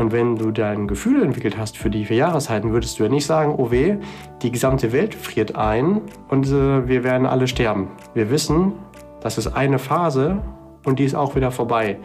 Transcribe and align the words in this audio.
Und 0.00 0.12
wenn 0.12 0.36
du 0.36 0.50
dein 0.50 0.88
Gefühl 0.88 1.22
entwickelt 1.22 1.58
hast 1.58 1.76
für 1.76 1.90
die 1.90 2.06
vier 2.06 2.16
Jahreszeiten, 2.16 2.72
würdest 2.72 2.98
du 2.98 3.02
ja 3.02 3.10
nicht 3.10 3.26
sagen, 3.26 3.54
oh 3.58 3.70
weh, 3.70 3.96
die 4.40 4.50
gesamte 4.50 4.92
Welt 4.92 5.14
friert 5.14 5.56
ein 5.56 6.00
und 6.30 6.46
äh, 6.46 6.88
wir 6.88 7.04
werden 7.04 7.26
alle 7.26 7.46
sterben. 7.46 7.88
Wir 8.14 8.30
wissen, 8.30 8.72
das 9.20 9.36
ist 9.36 9.48
eine 9.48 9.78
Phase 9.78 10.38
und 10.86 10.98
die 10.98 11.04
ist 11.04 11.14
auch 11.14 11.36
wieder 11.36 11.50
vorbei. 11.50 11.98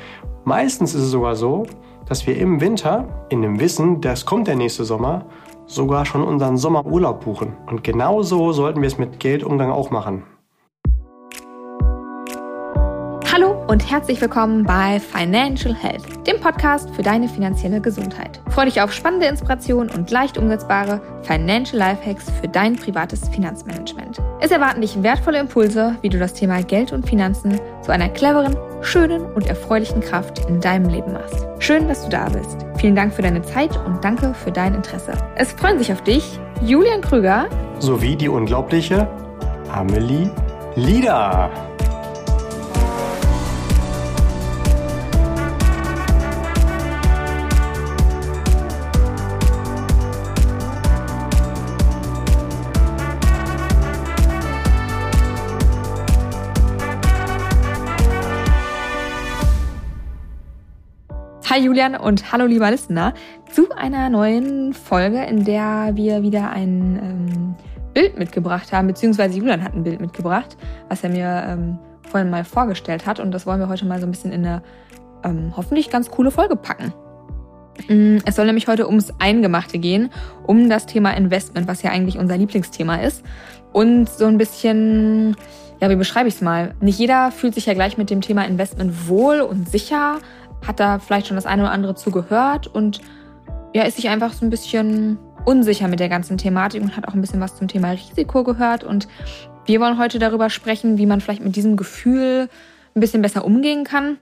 Meistens 0.44 0.94
ist 0.94 1.04
es 1.04 1.12
sogar 1.12 1.38
so, 1.38 1.68
dass 2.06 2.28
wir 2.28 2.38
im 2.38 2.60
Winter, 2.60 3.08
in 3.30 3.42
dem 3.42 3.62
Wissen, 3.62 4.02
das 4.02 4.26
kommt 4.26 4.50
der 4.50 4.58
nächste 4.58 4.84
Sommer, 4.84 5.24
sogar 5.66 6.06
schon 6.06 6.22
unseren 6.22 6.58
Sommerurlaub 6.58 7.24
buchen. 7.24 7.54
Und 7.66 7.86
genauso 7.86 8.52
sollten 8.52 8.82
wir 8.82 8.88
es 8.88 8.98
mit 8.98 9.22
Geldumgang 9.22 9.72
auch 9.72 9.90
machen. 9.90 10.24
Und 13.68 13.90
herzlich 13.90 14.22
willkommen 14.22 14.64
bei 14.64 15.00
Financial 15.00 15.74
Health, 15.74 16.04
dem 16.28 16.40
Podcast 16.40 16.90
für 16.92 17.02
deine 17.02 17.28
finanzielle 17.28 17.82
Gesundheit. 17.82 18.40
Freue 18.50 18.66
dich 18.66 18.82
auf 18.82 18.94
spannende 18.94 19.26
Inspirationen 19.26 19.90
und 19.90 20.12
leicht 20.12 20.38
umsetzbare 20.38 21.02
Financial 21.24 21.78
Lifehacks 21.78 22.30
für 22.40 22.48
dein 22.48 22.76
privates 22.76 23.28
Finanzmanagement. 23.30 24.22
Es 24.40 24.52
erwarten 24.52 24.82
dich 24.82 25.02
wertvolle 25.02 25.40
Impulse, 25.40 25.96
wie 26.02 26.10
du 26.10 26.20
das 26.20 26.34
Thema 26.34 26.62
Geld 26.62 26.92
und 26.92 27.08
Finanzen 27.08 27.60
zu 27.82 27.92
einer 27.92 28.10
cleveren, 28.10 28.56
schönen 28.82 29.26
und 29.34 29.48
erfreulichen 29.48 30.02
Kraft 30.02 30.48
in 30.48 30.62
deinem 30.62 30.90
Leben 30.90 31.14
machst. 31.14 31.48
Schön, 31.60 31.88
dass 31.88 32.04
du 32.04 32.10
da 32.10 32.30
bist. 32.30 32.66
Vielen 32.78 32.96
Dank 32.96 33.14
für 33.14 33.24
deine 33.24 33.42
Zeit 33.42 33.76
und 33.86 34.04
danke 34.04 34.34
für 34.36 34.52
dein 34.52 34.76
Interesse. 34.76 35.14
Es 35.36 35.54
freuen 35.54 35.80
sich 35.80 35.92
auf 35.92 36.04
dich 36.04 36.40
Julian 36.62 37.02
Krüger 37.02 37.48
sowie 37.80 38.16
die 38.16 38.30
unglaubliche 38.30 39.08
Amelie 39.72 40.30
Lieder. 40.76 41.75
Hi 61.56 61.62
Julian 61.62 61.96
und 61.96 62.34
hallo 62.34 62.48
lieber 62.48 62.70
Listener 62.70 63.14
zu 63.50 63.72
einer 63.72 64.10
neuen 64.10 64.74
Folge, 64.74 65.24
in 65.24 65.46
der 65.46 65.92
wir 65.94 66.22
wieder 66.22 66.50
ein 66.50 67.00
ähm, 67.02 67.56
Bild 67.94 68.20
mitgebracht 68.20 68.74
haben, 68.74 68.88
beziehungsweise 68.88 69.38
Julian 69.38 69.64
hat 69.64 69.74
ein 69.74 69.84
Bild 69.84 70.02
mitgebracht, 70.02 70.58
was 70.90 71.02
er 71.06 71.12
mir 71.12 71.46
ähm, 71.48 71.80
vorhin 72.12 72.30
mal 72.30 72.44
vorgestellt 72.44 73.06
hat 73.06 73.22
und 73.22 73.32
das 73.32 73.46
wollen 73.46 73.62
wir 73.62 73.70
heute 73.70 73.86
mal 73.86 74.02
so 74.02 74.06
ein 74.06 74.12
bisschen 74.12 74.34
in 74.34 74.46
eine 74.46 74.64
ähm, 75.24 75.54
hoffentlich 75.56 75.90
ganz 75.90 76.12
coole 76.12 76.30
Folge 76.30 76.58
packen. 76.58 76.92
Mm, 77.88 78.18
es 78.26 78.36
soll 78.36 78.48
nämlich 78.48 78.68
heute 78.68 78.86
ums 78.86 79.14
Eingemachte 79.20 79.80
gehen, 79.80 80.10
um 80.46 80.68
das 80.68 80.88
Thema 80.88 81.12
Investment, 81.12 81.70
was 81.70 81.84
ja 81.84 81.92
eigentlich 81.92 82.18
unser 82.18 82.36
Lieblingsthema 82.36 82.98
ist 82.98 83.24
und 83.72 84.10
so 84.10 84.26
ein 84.26 84.38
bisschen 84.38 85.38
ja, 85.82 85.90
wie 85.90 85.96
beschreibe 85.96 86.28
ich 86.28 86.36
es 86.36 86.42
mal? 86.42 86.74
Nicht 86.80 87.00
jeder 87.00 87.32
fühlt 87.32 87.54
sich 87.54 87.66
ja 87.66 87.74
gleich 87.74 87.98
mit 87.98 88.10
dem 88.10 88.22
Thema 88.22 88.46
Investment 88.46 89.10
wohl 89.10 89.42
und 89.42 89.70
sicher, 89.70 90.20
hat 90.68 90.80
da 90.80 91.00
vielleicht 91.00 91.28
schon 91.28 91.36
das 91.36 91.46
eine 91.46 91.64
oder 91.64 91.72
andere 91.72 91.96
zugehört 91.96 92.68
und 92.68 93.02
ja, 93.74 93.84
ist 93.84 93.98
sich 93.98 94.10
einfach 94.10 94.34
so 94.34 94.46
ein 94.46 94.50
bisschen 94.50 95.18
unsicher 95.46 95.88
mit 95.88 96.00
der 96.00 96.10
ganzen 96.10 96.38
Thematik 96.38 96.82
und 96.82 96.96
hat 96.96 97.08
auch 97.08 97.14
ein 97.14 97.22
bisschen 97.22 97.42
was 97.42 97.56
zum 97.56 97.68
Thema 97.68 97.92
Risiko 97.92 98.44
gehört. 98.44 98.84
Und 98.84 99.08
wir 99.66 99.80
wollen 99.80 99.98
heute 99.98 100.20
darüber 100.20 100.50
sprechen, 100.50 100.98
wie 100.98 101.06
man 101.06 101.22
vielleicht 101.22 101.44
mit 101.44 101.56
diesem 101.56 101.76
Gefühl 101.76 102.50
ein 102.96 103.00
bisschen 103.00 103.22
besser 103.22 103.46
umgehen 103.46 103.84
kann 103.84 104.18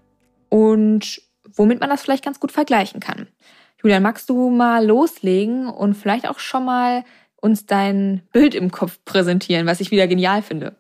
und 0.49 1.21
womit 1.55 1.79
man 1.79 1.89
das 1.89 2.01
vielleicht 2.01 2.25
ganz 2.25 2.39
gut 2.39 2.51
vergleichen 2.51 2.99
kann. 2.99 3.27
Julian, 3.81 4.03
magst 4.03 4.29
du 4.29 4.49
mal 4.49 4.85
loslegen 4.85 5.67
und 5.67 5.95
vielleicht 5.95 6.27
auch 6.27 6.39
schon 6.39 6.65
mal 6.65 7.03
uns 7.35 7.65
dein 7.65 8.23
Bild 8.31 8.55
im 8.55 8.71
Kopf 8.71 8.99
präsentieren, 9.05 9.67
was 9.67 9.81
ich 9.81 9.91
wieder 9.91 10.07
genial 10.07 10.41
finde? 10.41 10.75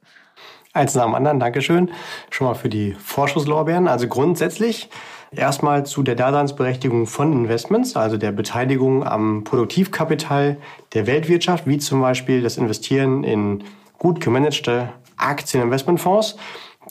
Eins 0.71 0.95
nach 0.95 1.03
dem 1.03 1.13
anderen, 1.13 1.39
Dankeschön. 1.39 1.91
Schon 2.31 2.47
mal 2.47 2.55
für 2.55 2.69
die 2.69 2.93
Vorschusslorbeeren. 2.93 3.87
Also 3.87 4.07
grundsätzlich 4.07 4.89
Erstmal 5.35 5.85
zu 5.85 6.03
der 6.03 6.15
Daseinsberechtigung 6.15 7.07
von 7.07 7.31
Investments, 7.31 7.95
also 7.95 8.17
der 8.17 8.31
Beteiligung 8.31 9.05
am 9.05 9.43
Produktivkapital 9.43 10.57
der 10.93 11.07
Weltwirtschaft, 11.07 11.67
wie 11.67 11.77
zum 11.77 12.01
Beispiel 12.01 12.41
das 12.41 12.57
Investieren 12.57 13.23
in 13.23 13.63
gut 13.97 14.19
gemanagte 14.19 14.89
Aktieninvestmentfonds. 15.17 16.35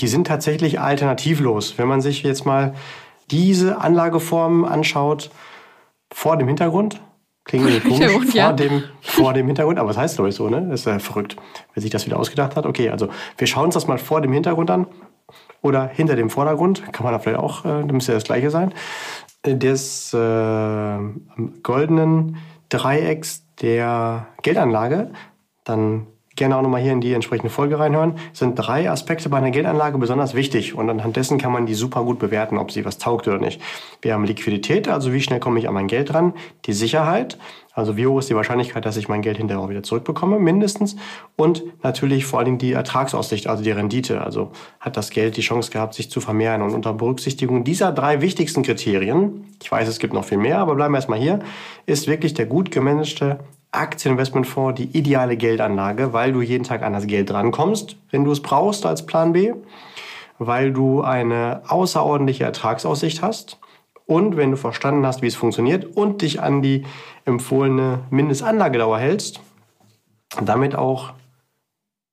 Die 0.00 0.08
sind 0.08 0.26
tatsächlich 0.26 0.80
alternativlos. 0.80 1.78
Wenn 1.78 1.88
man 1.88 2.00
sich 2.00 2.22
jetzt 2.22 2.46
mal 2.46 2.74
diese 3.30 3.80
Anlageformen 3.80 4.64
anschaut, 4.64 5.30
vor 6.12 6.36
dem 6.36 6.48
Hintergrund, 6.48 7.00
klingt 7.44 7.68
irgendwie 7.68 7.88
komisch, 8.08 8.30
vor, 8.30 8.34
ja. 8.34 8.52
dem, 8.52 8.84
vor 9.00 9.32
dem 9.32 9.46
Hintergrund, 9.46 9.78
aber 9.78 9.90
was 9.90 9.96
heißt 9.96 10.16
glaube 10.16 10.30
ich 10.30 10.34
so, 10.34 10.48
ne? 10.48 10.66
Das 10.70 10.80
ist 10.80 10.86
ja 10.86 10.98
verrückt, 10.98 11.36
wer 11.74 11.82
sich 11.82 11.90
das 11.90 12.06
wieder 12.06 12.18
ausgedacht 12.18 12.56
hat. 12.56 12.66
Okay, 12.66 12.90
also 12.90 13.08
wir 13.36 13.46
schauen 13.46 13.66
uns 13.66 13.74
das 13.74 13.86
mal 13.86 13.98
vor 13.98 14.20
dem 14.20 14.32
Hintergrund 14.32 14.70
an 14.70 14.86
oder 15.62 15.88
hinter 15.88 16.16
dem 16.16 16.28
Vordergrund, 16.28 16.92
kann 16.92 17.04
man 17.04 17.12
da 17.12 17.18
vielleicht 17.18 17.38
auch, 17.38 17.64
äh, 17.64 17.84
da 17.86 17.92
müsste 17.92 18.12
ja 18.12 18.16
das 18.16 18.24
gleiche 18.24 18.50
sein, 18.50 18.74
äh, 19.42 19.56
des 19.56 20.12
äh, 20.12 20.98
goldenen 21.62 22.36
Dreiecks 22.68 23.46
der 23.60 24.26
Geldanlage, 24.42 25.12
dann 25.64 26.06
gerne 26.36 26.56
auch 26.56 26.62
nochmal 26.62 26.80
hier 26.80 26.92
in 26.92 27.00
die 27.00 27.12
entsprechende 27.12 27.50
Folge 27.50 27.78
reinhören, 27.78 28.14
sind 28.32 28.54
drei 28.54 28.90
Aspekte 28.90 29.28
bei 29.28 29.38
einer 29.38 29.50
Geldanlage 29.50 29.98
besonders 29.98 30.34
wichtig 30.34 30.74
und 30.74 30.88
anhand 30.88 31.16
dessen 31.16 31.38
kann 31.38 31.52
man 31.52 31.66
die 31.66 31.74
super 31.74 32.04
gut 32.04 32.18
bewerten, 32.18 32.58
ob 32.58 32.70
sie 32.70 32.84
was 32.84 32.98
taugt 32.98 33.28
oder 33.28 33.38
nicht. 33.38 33.60
Wir 34.00 34.14
haben 34.14 34.24
Liquidität, 34.24 34.88
also 34.88 35.12
wie 35.12 35.20
schnell 35.20 35.40
komme 35.40 35.58
ich 35.58 35.68
an 35.68 35.74
mein 35.74 35.88
Geld 35.88 36.14
ran, 36.14 36.34
die 36.66 36.72
Sicherheit, 36.72 37.38
also 37.74 37.96
wie 37.96 38.06
hoch 38.06 38.18
ist 38.18 38.28
die 38.28 38.34
Wahrscheinlichkeit, 38.34 38.84
dass 38.84 38.96
ich 38.96 39.08
mein 39.08 39.22
Geld 39.22 39.38
hinterher 39.38 39.62
auch 39.62 39.70
wieder 39.70 39.82
zurückbekomme, 39.82 40.38
mindestens, 40.38 40.96
und 41.36 41.62
natürlich 41.82 42.26
vor 42.26 42.38
allen 42.38 42.46
Dingen 42.46 42.58
die 42.58 42.72
Ertragsaussicht, 42.72 43.46
also 43.46 43.62
die 43.62 43.70
Rendite, 43.70 44.20
also 44.20 44.52
hat 44.80 44.96
das 44.96 45.10
Geld 45.10 45.36
die 45.36 45.40
Chance 45.40 45.70
gehabt, 45.70 45.94
sich 45.94 46.10
zu 46.10 46.20
vermehren? 46.20 46.62
Und 46.62 46.74
unter 46.74 46.92
Berücksichtigung 46.92 47.64
dieser 47.64 47.92
drei 47.92 48.20
wichtigsten 48.20 48.62
Kriterien, 48.62 49.46
ich 49.62 49.72
weiß, 49.72 49.88
es 49.88 49.98
gibt 49.98 50.12
noch 50.12 50.24
viel 50.24 50.38
mehr, 50.38 50.58
aber 50.58 50.74
bleiben 50.74 50.92
wir 50.92 50.98
erstmal 50.98 51.18
hier, 51.18 51.38
ist 51.86 52.06
wirklich 52.06 52.34
der 52.34 52.46
gut 52.46 52.70
gemanagte 52.70 53.38
Aktieninvestmentfonds 53.72 54.80
die 54.80 54.96
ideale 54.96 55.36
Geldanlage, 55.36 56.12
weil 56.12 56.32
du 56.32 56.42
jeden 56.42 56.64
Tag 56.64 56.82
an 56.82 56.92
das 56.92 57.06
Geld 57.06 57.30
drankommst, 57.30 57.96
wenn 58.10 58.24
du 58.24 58.30
es 58.30 58.40
brauchst 58.40 58.86
als 58.86 59.06
Plan 59.06 59.32
B, 59.32 59.54
weil 60.38 60.72
du 60.72 61.00
eine 61.02 61.62
außerordentliche 61.66 62.44
Ertragsaussicht 62.44 63.22
hast 63.22 63.58
und 64.06 64.36
wenn 64.36 64.50
du 64.50 64.56
verstanden 64.56 65.06
hast, 65.06 65.22
wie 65.22 65.26
es 65.26 65.36
funktioniert 65.36 65.96
und 65.96 66.22
dich 66.22 66.42
an 66.42 66.62
die 66.62 66.84
empfohlene 67.24 68.00
Mindestanlagedauer 68.10 68.98
hältst, 68.98 69.40
damit 70.42 70.74
auch 70.74 71.12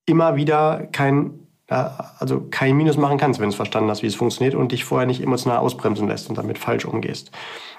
immer 0.05 0.35
wieder 0.35 0.87
kein, 0.91 1.47
also 1.69 2.47
kein 2.49 2.75
Minus 2.75 2.97
machen 2.97 3.17
kannst, 3.17 3.39
wenn 3.39 3.49
du 3.49 3.55
verstanden 3.55 3.89
hast, 3.89 4.01
wie 4.01 4.07
es 4.07 4.15
funktioniert 4.15 4.55
und 4.55 4.71
dich 4.71 4.85
vorher 4.85 5.05
nicht 5.05 5.21
emotional 5.21 5.59
ausbremsen 5.59 6.07
lässt 6.07 6.29
und 6.29 6.37
damit 6.37 6.57
falsch 6.57 6.85
umgehst. 6.85 7.31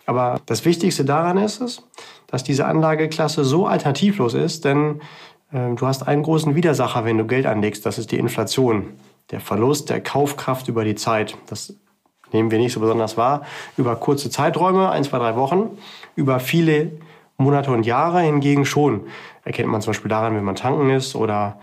Aber 0.07 0.41
das 0.47 0.65
Wichtigste 0.65 1.05
daran 1.05 1.39
ist 1.39 1.61
es, 1.61 1.83
dass 2.29 2.45
diese 2.45 2.67
Anlageklasse 2.67 3.45
so 3.45 3.67
alternativlos 3.67 4.35
ist, 4.35 4.65
denn 4.65 5.01
äh, 5.53 5.75
du 5.75 5.87
hast 5.87 6.07
einen 6.07 6.23
großen 6.23 6.55
Widersacher, 6.55 7.05
wenn 7.05 7.19
du 7.19 7.27
Geld 7.27 7.47
anlegst, 7.47 7.85
das 7.85 7.99
ist 7.99 8.13
die 8.13 8.19
Inflation. 8.19 8.95
Der 9.31 9.41
Verlust 9.41 9.91
der 9.91 10.01
Kaufkraft 10.01 10.69
über 10.69 10.85
die 10.85 10.95
Zeit. 10.95 11.37
Das 11.47 11.75
nehmen 12.33 12.51
wir 12.51 12.59
nicht 12.59 12.73
so 12.73 12.81
besonders 12.81 13.17
wahr. 13.17 13.43
Über 13.77 13.97
kurze 13.97 14.31
Zeiträume, 14.31 14.91
ein, 14.91 15.05
zwei, 15.05 15.19
drei 15.19 15.37
Wochen, 15.37 15.79
über 16.17 16.41
viele 16.41 16.93
Monate 17.37 17.71
und 17.71 17.87
Jahre 17.87 18.21
hingegen 18.21 18.65
schon. 18.65 19.07
Erkennt 19.45 19.69
man 19.69 19.81
zum 19.81 19.91
Beispiel 19.91 20.09
daran, 20.09 20.35
wenn 20.35 20.45
man 20.45 20.57
tanken 20.57 20.91
ist 20.91 21.15
oder 21.15 21.59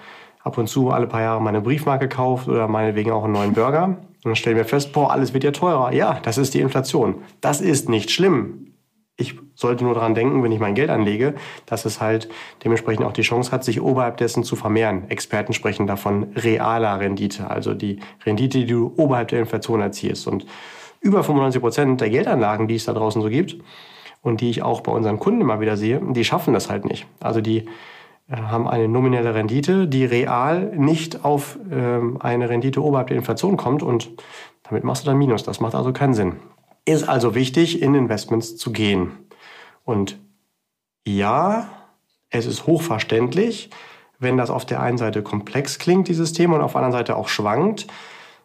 ab 0.47 0.58
und 0.58 0.68
zu 0.68 0.90
alle 0.90 1.08
paar 1.08 1.22
Jahre 1.22 1.41
mal 1.41 1.50
eine 1.50 1.62
Briefmarke 1.62 2.08
kauft 2.08 2.47
oder 2.47 2.68
meinetwegen 2.68 3.12
auch 3.12 3.25
einen 3.25 3.34
neuen 3.34 3.53
Burger. 3.53 3.85
Und 3.85 4.25
dann 4.25 4.35
stellen 4.35 4.56
wir 4.56 4.66
fest, 4.66 4.94
boah, 4.94 5.12
alles 5.12 5.34
wird 5.34 5.44
ja 5.44 5.52
teurer. 5.52 5.94
Ja, 5.94 6.19
das 6.24 6.38
ist 6.38 6.53
die 6.53 6.62
Inflation. 6.62 7.16
Das 7.41 7.62
ist 7.62 7.90
nicht 7.90 8.09
schlimm. 8.09 8.74
Ich 9.18 9.36
sollte 9.56 9.84
nur 9.84 9.96
daran 9.96 10.16
denken, 10.16 10.44
wenn 10.44 10.51
ich 10.51 10.60
mein 10.60 10.75
Geld 10.75 10.89
anlege, 10.89 11.33
dass 11.66 11.86
es 11.86 12.00
halt 12.00 12.30
dementsprechend 12.63 13.06
auch 13.06 13.12
die 13.12 13.24
Chance 13.24 13.51
hat, 13.51 13.63
sich 13.63 13.81
oberhalb 13.81 14.18
dessen 14.18 14.44
zu 14.44 14.56
vermehren. 14.56 15.10
Experten 15.10 15.54
sprechen 15.54 15.88
davon 15.88 16.27
realer 16.36 17.00
Rendite, 17.00 17.50
also 17.50 17.74
die 17.74 18.00
Rendite, 18.25 18.60
die 18.60 18.68
du 18.68 18.94
oberhalb 18.95 19.30
der 19.30 19.39
Inflation 19.39 19.81
erzielst. 19.81 20.27
Und 20.27 20.45
über 21.01 21.24
95 21.24 21.62
Prozent 21.62 22.01
der 22.01 22.10
Geldanlagen, 22.10 22.68
die 22.68 22.75
es 22.75 22.86
da 22.86 22.94
draußen 22.94 23.22
so 23.22 23.30
gibt 23.30 23.57
und 24.22 24.42
die 24.42 24.50
ich 24.50 24.62
auch 24.62 24.81
bei 24.81 24.92
unseren 24.92 25.19
Kunden 25.19 25.42
immer 25.42 25.60
wieder 25.60 25.77
sehe, 25.77 26.01
die 26.12 26.24
schaffen 26.24 26.54
das 26.54 26.69
halt 26.69 26.86
nicht. 26.86 27.06
Also 27.19 27.42
die 27.42 27.66
haben 28.29 28.68
eine 28.68 28.88
nominelle 28.88 29.33
Rendite, 29.33 29.88
die 29.88 30.06
real 30.06 30.74
nicht 30.75 31.24
auf 31.24 31.57
ähm, 31.71 32.18
eine 32.19 32.50
Rendite 32.50 32.83
oberhalb 32.83 33.07
der 33.07 33.18
Inflation 33.18 33.56
kommt 33.56 33.83
und 33.83 34.12
damit 34.63 34.83
machst 34.83 35.03
du 35.03 35.06
dann 35.07 35.18
Minus. 35.18 35.44
Das 35.44 35.59
macht 35.59 35.75
also 35.75 35.94
keinen 35.94 36.13
Sinn. 36.13 36.35
Ist 36.85 37.07
also 37.07 37.35
wichtig, 37.35 37.81
in 37.81 37.95
Investments 37.95 38.57
zu 38.57 38.71
gehen. 38.71 39.12
Und 39.83 40.19
ja, 41.06 41.69
es 42.29 42.45
ist 42.45 42.68
hochverständlich, 42.68 43.69
wenn 44.19 44.35
das 44.35 44.50
auf 44.50 44.65
der 44.65 44.81
einen 44.81 44.97
Seite 44.97 45.21
komplex 45.21 45.79
klingt, 45.79 46.07
dieses 46.07 46.33
Thema, 46.33 46.56
und 46.56 46.62
auf 46.62 46.74
der 46.74 46.81
anderen 46.81 47.00
Seite 47.00 47.15
auch 47.15 47.29
schwankt, 47.29 47.88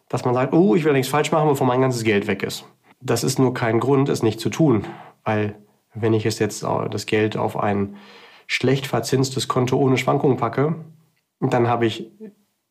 dass 0.07 0.23
man 0.23 0.33
sagt, 0.33 0.53
oh, 0.53 0.75
ich 0.75 0.85
will 0.85 0.93
nichts 0.93 1.09
falsch 1.09 1.31
machen, 1.31 1.49
bevor 1.49 1.67
mein 1.67 1.81
ganzes 1.81 2.03
Geld 2.03 2.27
weg 2.27 2.43
ist. 2.43 2.65
Das 3.01 3.23
ist 3.23 3.39
nur 3.39 3.53
kein 3.53 3.79
Grund, 3.79 4.07
es 4.07 4.23
nicht 4.23 4.39
zu 4.39 4.49
tun. 4.49 4.85
Weil 5.25 5.55
wenn 5.93 6.13
ich 6.13 6.25
es 6.25 6.39
jetzt 6.39 6.63
das 6.63 7.05
Geld 7.05 7.35
auf 7.35 7.57
ein 7.57 7.97
schlecht 8.47 8.87
verzinstes 8.87 9.47
Konto 9.47 9.77
ohne 9.77 9.97
Schwankungen 9.97 10.37
packe, 10.37 10.75
dann 11.39 11.67
habe 11.67 11.85
ich 11.85 12.09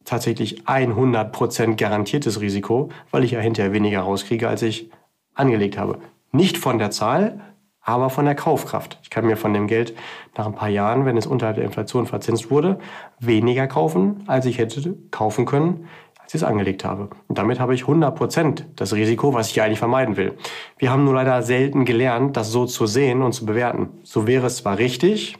tatsächlich 0.05 0.63
100% 0.65 1.77
garantiertes 1.77 2.41
Risiko, 2.41 2.91
weil 3.11 3.25
ich 3.25 3.33
ja 3.33 3.41
hinterher 3.41 3.73
weniger 3.73 4.01
rauskriege, 4.01 4.49
als 4.49 4.63
ich 4.63 4.91
angelegt 5.35 5.79
habe. 5.79 5.99
Nicht 6.33 6.59
von 6.59 6.79
der 6.79 6.91
Zahl, 6.91 7.41
aber 7.83 8.11
von 8.11 8.25
der 8.25 8.35
Kaufkraft. 8.35 8.99
Ich 9.03 9.11
kann 9.11 9.27
mir 9.27 9.37
von 9.37 9.53
dem 9.53 9.67
Geld 9.67 9.95
nach 10.37 10.47
ein 10.47 10.55
paar 10.55 10.69
Jahren, 10.69 11.05
wenn 11.05 11.17
es 11.17 11.27
unterhalb 11.27 11.57
der 11.57 11.65
Inflation 11.65 12.07
verzinst 12.07 12.51
wurde, 12.51 12.79
weniger 13.19 13.67
kaufen, 13.67 14.23
als 14.27 14.47
ich 14.47 14.59
hätte 14.59 14.97
kaufen 15.11 15.47
können, 15.47 15.89
als 16.19 16.35
ich 16.35 16.43
es 16.43 16.47
angelegt 16.47 16.85
habe. 16.85 17.09
Und 17.27 17.39
damit 17.39 17.59
habe 17.59 17.75
ich 17.75 17.83
100% 17.83 18.65
das 18.77 18.95
Risiko, 18.95 19.35
was 19.35 19.51
ich 19.51 19.61
eigentlich 19.61 19.81
vermeiden 19.81 20.17
will. 20.17 20.35
Wir 20.79 20.91
haben 20.91 21.05
nur 21.05 21.15
leider 21.15 21.43
selten 21.43 21.85
gelernt, 21.85 22.37
das 22.37 22.51
so 22.51 22.67
zu 22.67 22.87
sehen 22.87 23.21
und 23.21 23.33
zu 23.33 23.45
bewerten. 23.45 23.89
So 24.05 24.29
wäre 24.29 24.47
es 24.47 24.59
zwar 24.59 24.79
richtig, 24.79 25.37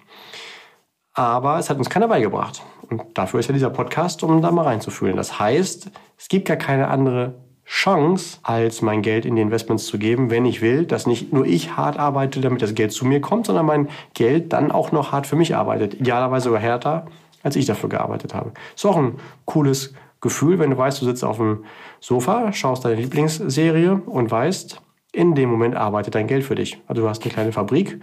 aber 1.15 1.59
es 1.59 1.71
hat 1.71 1.79
uns 1.79 1.91
keiner 1.91 2.09
beigebracht. 2.09 2.63
Und 2.89 3.03
dafür 3.15 3.41
ist 3.41 3.47
ja 3.49 3.53
dieser 3.53 3.71
Podcast, 3.71 4.23
um 4.23 4.43
da 4.43 4.51
mal 4.51 4.65
reinzufühlen. 4.65 5.17
Das 5.17 5.39
heißt, 5.39 5.91
es 6.19 6.29
gibt 6.29 6.47
gar 6.49 6.57
keine 6.57 6.89
andere 6.89 7.35
Chance, 7.65 8.39
als 8.43 8.83
mein 8.83 9.03
Geld 9.03 9.25
in 9.25 9.37
die 9.37 9.43
Investments 9.43 9.87
zu 9.87 9.99
geben, 9.99 10.31
wenn 10.31 10.45
ich 10.45 10.61
will, 10.61 10.85
dass 10.85 11.07
nicht 11.07 11.33
nur 11.33 11.47
ich 11.47 11.77
hart 11.77 11.99
arbeite, 11.99 12.41
damit 12.41 12.61
das 12.61 12.75
Geld 12.75 12.93
zu 12.93 13.07
mir 13.07 13.21
kommt, 13.21 13.47
sondern 13.47 13.67
mein 13.67 13.89
Geld 14.15 14.53
dann 14.53 14.73
auch 14.73 14.93
noch 14.93 15.13
hart 15.13 15.27
für 15.27 15.37
mich 15.37 15.55
arbeitet. 15.55 15.95
Idealerweise 15.95 16.45
sogar 16.45 16.61
härter, 16.61 17.07
als 17.43 17.57
ich 17.57 17.67
dafür 17.67 17.89
gearbeitet 17.89 18.35
habe. 18.35 18.53
Ist 18.75 18.85
auch 18.85 18.97
ein 18.97 19.17
cooles 19.45 19.95
Gefühl, 20.21 20.59
wenn 20.59 20.71
du 20.71 20.79
weißt, 20.79 21.01
du 21.01 21.07
sitzt 21.07 21.25
auf 21.25 21.39
dem 21.39 21.65
Sofa, 22.01 22.53
schaust 22.53 22.85
deine 22.85 22.97
Lieblingsserie 22.97 23.95
und 24.07 24.31
weißt, 24.31 24.81
in 25.13 25.35
dem 25.35 25.51
Moment 25.51 25.77
arbeitet 25.77 26.15
dein 26.15 26.27
Geld 26.27 26.45
für 26.45 26.55
dich. 26.55 26.81
Also 26.87 27.03
du 27.03 27.09
hast 27.09 27.23
eine 27.23 27.33
kleine 27.33 27.53
Fabrik, 27.53 28.01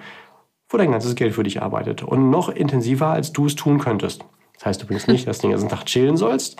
wo 0.69 0.77
dein 0.77 0.91
ganzes 0.91 1.15
Geld 1.15 1.33
für 1.33 1.43
dich 1.43 1.61
arbeitet. 1.61 2.03
Und 2.03 2.29
noch 2.29 2.49
intensiver, 2.49 3.07
als 3.07 3.33
du 3.33 3.47
es 3.47 3.55
tun 3.55 3.79
könntest. 3.79 4.23
Das 4.53 4.65
heißt 4.65 4.83
übrigens 4.83 5.07
nicht, 5.07 5.27
dass 5.27 5.39
du 5.39 5.43
den 5.43 5.51
ganzen 5.51 5.69
Tag 5.69 5.85
chillen 5.85 6.17
sollst, 6.17 6.57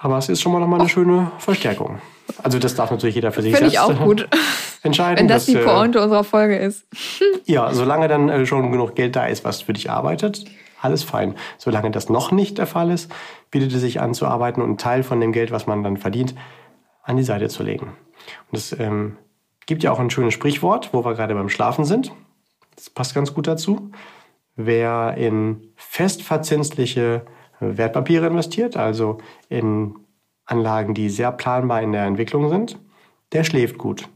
aber 0.00 0.16
es 0.18 0.28
ist 0.28 0.40
schon 0.40 0.52
mal 0.52 0.60
nochmal 0.60 0.80
eine 0.80 0.88
schöne 0.88 1.32
Verstärkung. 1.38 2.00
Also 2.42 2.58
das 2.58 2.76
darf 2.76 2.90
natürlich 2.90 3.16
jeder 3.16 3.32
für 3.32 3.42
sich 3.42 3.54
Finde 3.54 3.70
selbst 3.70 3.90
ich 3.90 3.98
auch 3.98 4.04
gut. 4.04 4.28
entscheiden. 4.82 5.18
Wenn 5.18 5.28
das 5.28 5.46
dass, 5.46 5.54
die 5.54 5.60
äh, 5.60 5.64
Pointe 5.64 5.98
äh, 5.98 6.02
unserer 6.02 6.24
Folge 6.24 6.56
ist. 6.56 6.86
ja, 7.46 7.72
solange 7.74 8.06
dann 8.06 8.28
äh, 8.28 8.46
schon 8.46 8.70
genug 8.70 8.94
Geld 8.94 9.16
da 9.16 9.26
ist, 9.26 9.44
was 9.44 9.62
für 9.62 9.72
dich 9.72 9.90
arbeitet, 9.90 10.44
alles 10.80 11.02
fein. 11.02 11.34
Solange 11.56 11.90
das 11.90 12.08
noch 12.08 12.30
nicht 12.30 12.58
der 12.58 12.66
Fall 12.66 12.92
ist, 12.92 13.10
bietet 13.50 13.72
es 13.72 13.80
sich 13.80 14.00
an 14.00 14.14
zu 14.14 14.26
arbeiten 14.26 14.60
und 14.60 14.68
einen 14.68 14.78
Teil 14.78 15.02
von 15.02 15.20
dem 15.20 15.32
Geld, 15.32 15.50
was 15.50 15.66
man 15.66 15.82
dann 15.82 15.96
verdient, 15.96 16.36
an 17.02 17.16
die 17.16 17.24
Seite 17.24 17.48
zu 17.48 17.64
legen. 17.64 17.96
Und 18.52 18.58
es 18.58 18.78
ähm, 18.78 19.16
gibt 19.66 19.82
ja 19.82 19.90
auch 19.90 19.98
ein 19.98 20.10
schönes 20.10 20.34
Sprichwort, 20.34 20.90
wo 20.92 21.04
wir 21.04 21.14
gerade 21.14 21.34
beim 21.34 21.48
Schlafen 21.48 21.84
sind. 21.84 22.12
Das 22.78 22.90
passt 22.90 23.12
ganz 23.12 23.34
gut 23.34 23.48
dazu. 23.48 23.90
Wer 24.54 25.14
in 25.16 25.72
festverzinsliche 25.74 27.26
Wertpapiere 27.58 28.28
investiert, 28.28 28.76
also 28.76 29.18
in 29.48 29.96
Anlagen, 30.44 30.94
die 30.94 31.10
sehr 31.10 31.32
planbar 31.32 31.82
in 31.82 31.90
der 31.90 32.04
Entwicklung 32.04 32.48
sind, 32.48 32.78
der 33.32 33.42
schläft 33.42 33.78
gut. 33.78 34.08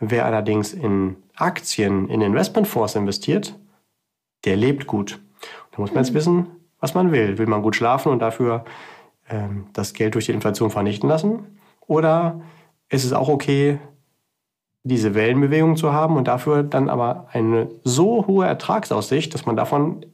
Wer 0.00 0.26
allerdings 0.26 0.72
in 0.72 1.16
Aktien, 1.36 2.08
in 2.08 2.22
Investmentfonds 2.22 2.96
investiert, 2.96 3.56
der 4.44 4.56
lebt 4.56 4.88
gut. 4.88 5.20
Da 5.70 5.80
muss 5.80 5.94
man 5.94 6.02
jetzt 6.02 6.12
wissen, 6.12 6.48
was 6.80 6.94
man 6.94 7.12
will. 7.12 7.38
Will 7.38 7.46
man 7.46 7.62
gut 7.62 7.76
schlafen 7.76 8.10
und 8.10 8.18
dafür 8.18 8.64
ähm, 9.30 9.68
das 9.74 9.94
Geld 9.94 10.16
durch 10.16 10.26
die 10.26 10.32
Inflation 10.32 10.70
vernichten 10.70 11.08
lassen? 11.08 11.60
Oder 11.86 12.40
ist 12.88 13.04
es 13.04 13.12
auch 13.12 13.28
okay, 13.28 13.78
diese 14.84 15.14
Wellenbewegung 15.14 15.76
zu 15.76 15.92
haben 15.92 16.16
und 16.16 16.28
dafür 16.28 16.62
dann 16.62 16.88
aber 16.88 17.28
eine 17.32 17.68
so 17.84 18.26
hohe 18.26 18.46
Ertragsaussicht, 18.46 19.32
dass 19.32 19.46
man 19.46 19.56
davon 19.56 20.04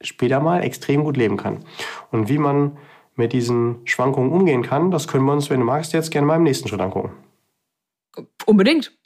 später 0.00 0.40
mal 0.40 0.62
extrem 0.62 1.04
gut 1.04 1.16
leben 1.16 1.36
kann. 1.36 1.64
Und 2.10 2.28
wie 2.28 2.38
man 2.38 2.76
mit 3.14 3.32
diesen 3.32 3.80
Schwankungen 3.84 4.30
umgehen 4.30 4.62
kann, 4.62 4.90
das 4.90 5.08
können 5.08 5.24
wir 5.24 5.32
uns, 5.32 5.50
wenn 5.50 5.60
du 5.60 5.66
magst, 5.66 5.92
jetzt 5.92 6.10
gerne 6.10 6.26
mal 6.26 6.36
im 6.36 6.44
nächsten 6.44 6.68
Schritt 6.68 6.80
angucken. 6.80 7.12
Unbedingt. 8.46 8.96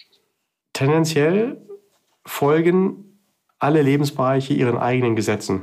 Tendenziell 0.72 1.60
folgen 2.24 3.18
alle 3.58 3.82
Lebensbereiche 3.82 4.54
ihren 4.54 4.76
eigenen 4.76 5.16
Gesetzen. 5.16 5.62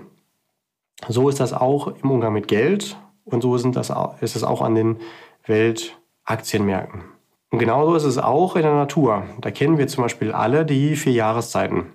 So 1.08 1.30
ist 1.30 1.40
das 1.40 1.54
auch 1.54 1.88
im 1.88 2.12
Umgang 2.12 2.34
mit 2.34 2.48
Geld 2.48 2.98
und 3.24 3.42
so 3.42 3.58
sind 3.58 3.76
das, 3.76 3.92
ist 4.22 4.36
es 4.36 4.44
auch 4.44 4.62
an 4.62 4.76
den 4.76 4.98
Weltaktienmärkten. 5.46 7.19
Und 7.52 7.60
genauso 7.60 7.96
ist 7.96 8.04
es 8.04 8.18
auch 8.18 8.56
in 8.56 8.62
der 8.62 8.76
Natur. 8.76 9.24
Da 9.42 9.52
kennen 9.52 9.78
wir 9.78 9.88
zum 9.88 10.04
Beispiel 10.04 10.32
alle 10.32 10.66
die 10.66 10.96
vier 10.96 11.14
Jahreszeiten, 11.14 11.88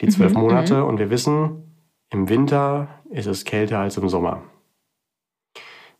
die 0.00 0.08
zwölf 0.08 0.34
mhm, 0.34 0.40
Monate 0.40 0.82
mhm. 0.82 0.88
und 0.88 0.98
wir 0.98 1.10
wissen, 1.10 1.70
im 2.10 2.28
Winter 2.28 2.88
ist 3.10 3.26
es 3.26 3.44
kälter 3.44 3.78
als 3.78 3.96
im 3.96 4.08
Sommer. 4.08 4.42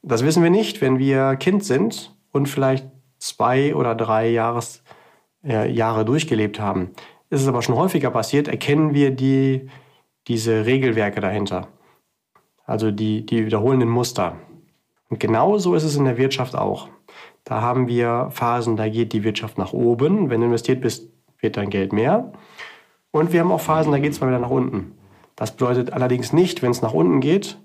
Das 0.03 0.25
wissen 0.25 0.43
wir 0.43 0.51
nicht, 0.51 0.81
wenn 0.81 0.99
wir 0.99 1.37
Kind 1.37 1.65
sind 1.65 2.17
und 2.33 2.49
vielleicht 2.49 2.89
zwei 3.19 3.75
oder 3.75 3.95
drei 3.95 4.29
Jahres, 4.29 4.83
äh, 5.45 5.71
Jahre 5.71 6.05
durchgelebt 6.05 6.59
haben. 6.59 6.91
Ist 7.29 7.43
es 7.43 7.49
aber 7.49 7.63
schon 7.63 7.77
häufiger 7.77 8.11
passiert, 8.11 8.49
erkennen 8.49 8.95
wir 8.95 9.11
die, 9.11 9.69
diese 10.27 10.67
Regelwerke 10.67 11.21
dahinter. 11.21 11.69
Also 12.65 12.91
die, 12.91 13.25
die 13.25 13.47
wiederholenden 13.47 13.89
Muster. 13.89 14.37
Und 15.09 15.21
genauso 15.21 15.75
ist 15.75 15.85
es 15.85 15.97
in 15.97 16.05
der 16.05 16.19
Wirtschaft 16.19 16.57
auch. 16.57 16.89
Da 17.45 17.61
haben 17.61 17.89
wir 17.89 18.29
Phasen, 18.31 18.77
da 18.77 18.89
geht 18.89 19.13
die 19.13 19.25
Wirtschaft 19.25 19.59
nach 19.59 19.73
oben. 19.73 20.31
Wenn 20.31 20.41
du 20.41 20.47
investiert 20.47 20.81
bist, 20.81 21.09
wird 21.39 21.57
dein 21.57 21.71
Geld 21.71 21.93
mehr. 21.93 22.33
Und 23.11 23.33
wir 23.33 23.41
haben 23.41 23.53
auch 23.53 23.61
Phasen, 23.61 23.93
da 23.93 23.99
geht 23.99 24.13
es 24.13 24.21
mal 24.21 24.29
wieder 24.29 24.39
nach 24.39 24.51
unten. 24.51 24.93
Das 25.37 25.53
bedeutet 25.53 25.93
allerdings 25.93 26.33
nicht, 26.33 26.63
wenn 26.63 26.71
es 26.71 26.83
nach 26.83 26.93
unten 26.93 27.21
geht, 27.21 27.59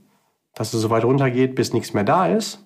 dass 0.53 0.73
es 0.73 0.81
so 0.81 0.89
weit 0.89 1.03
runter 1.03 1.29
geht, 1.29 1.55
bis 1.55 1.73
nichts 1.73 1.93
mehr 1.93 2.05
da 2.05 2.27
ist, 2.27 2.65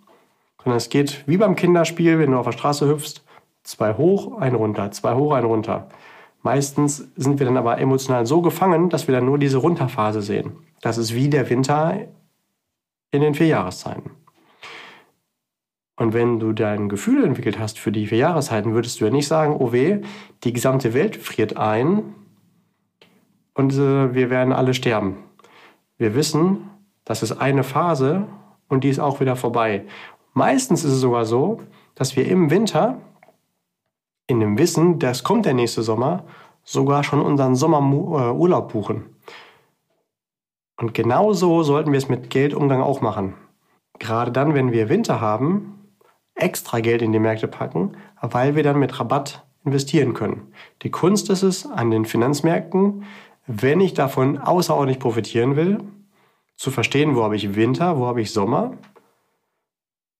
sondern 0.63 0.77
es 0.77 0.89
geht 0.89 1.23
wie 1.27 1.37
beim 1.37 1.55
Kinderspiel, 1.55 2.19
wenn 2.19 2.31
du 2.31 2.37
auf 2.37 2.45
der 2.45 2.53
Straße 2.53 2.87
hüpfst, 2.87 3.23
zwei 3.63 3.95
hoch, 3.95 4.37
ein 4.37 4.55
runter, 4.55 4.91
zwei 4.91 5.15
hoch, 5.15 5.33
ein 5.33 5.45
runter. 5.45 5.89
Meistens 6.41 7.09
sind 7.15 7.39
wir 7.39 7.45
dann 7.45 7.57
aber 7.57 7.79
emotional 7.79 8.25
so 8.25 8.41
gefangen, 8.41 8.89
dass 8.89 9.07
wir 9.07 9.15
dann 9.15 9.25
nur 9.25 9.37
diese 9.37 9.57
Runterphase 9.57 10.21
sehen. 10.21 10.53
Das 10.81 10.97
ist 10.97 11.13
wie 11.13 11.29
der 11.29 11.49
Winter 11.49 12.07
in 13.11 13.21
den 13.21 13.33
vier 13.33 13.47
Jahreszeiten. 13.47 14.11
Und 15.99 16.13
wenn 16.13 16.39
du 16.39 16.53
dein 16.53 16.89
Gefühl 16.89 17.23
entwickelt 17.23 17.59
hast 17.59 17.77
für 17.77 17.91
die 17.91 18.07
vier 18.07 18.17
Jahreszeiten, 18.17 18.73
würdest 18.73 18.99
du 18.99 19.05
ja 19.05 19.11
nicht 19.11 19.27
sagen, 19.27 19.55
oh 19.59 19.71
weh, 19.71 20.01
die 20.43 20.53
gesamte 20.53 20.95
Welt 20.95 21.15
friert 21.15 21.57
ein, 21.57 22.15
und 23.59 23.73
äh, 23.73 24.13
wir 24.13 24.29
werden 24.29 24.53
alle 24.53 24.73
sterben. 24.73 25.17
Wir 25.97 26.15
wissen, 26.15 26.69
das 27.03 27.23
ist 27.23 27.33
eine 27.33 27.65
Phase 27.65 28.25
und 28.69 28.85
die 28.85 28.89
ist 28.89 28.99
auch 28.99 29.19
wieder 29.19 29.35
vorbei. 29.35 29.85
Meistens 30.31 30.85
ist 30.85 30.93
es 30.93 31.01
sogar 31.01 31.25
so, 31.25 31.59
dass 31.93 32.15
wir 32.15 32.25
im 32.25 32.51
Winter, 32.51 33.01
in 34.27 34.39
dem 34.39 34.57
Wissen, 34.57 34.97
das 34.97 35.25
kommt 35.25 35.45
der 35.45 35.55
nächste 35.55 35.81
Sommer, 35.83 36.23
sogar 36.63 37.03
schon 37.03 37.19
unseren 37.19 37.55
Sommerurlaub 37.55 38.71
buchen. 38.71 39.07
Und 40.77 40.93
genauso 40.93 41.61
sollten 41.63 41.91
wir 41.91 41.97
es 41.97 42.07
mit 42.07 42.29
Geldumgang 42.29 42.81
auch 42.81 43.01
machen. 43.01 43.33
Gerade 43.97 44.31
dann, 44.31 44.53
wenn 44.53 44.71
wir 44.71 44.87
Winter 44.87 45.19
haben, 45.19 45.78
extra 46.41 46.79
Geld 46.79 47.01
in 47.01 47.11
die 47.11 47.19
Märkte 47.19 47.47
packen, 47.47 47.97
weil 48.21 48.55
wir 48.55 48.63
dann 48.63 48.79
mit 48.79 48.99
Rabatt 48.99 49.45
investieren 49.65 50.13
können. 50.13 50.53
Die 50.81 50.91
Kunst 50.91 51.29
ist 51.29 51.43
es, 51.43 51.65
an 51.65 51.91
den 51.91 52.05
Finanzmärkten 52.05 53.03
wenn 53.51 53.81
ich 53.81 53.95
davon 53.95 54.37
außerordentlich 54.37 54.99
profitieren 54.99 55.55
will, 55.55 55.79
zu 56.55 56.69
verstehen, 56.69 57.15
wo 57.15 57.23
habe 57.23 57.35
ich 57.35 57.55
Winter, 57.55 57.97
wo 57.97 58.05
habe 58.05 58.21
ich 58.21 58.31
Sommer. 58.31 58.73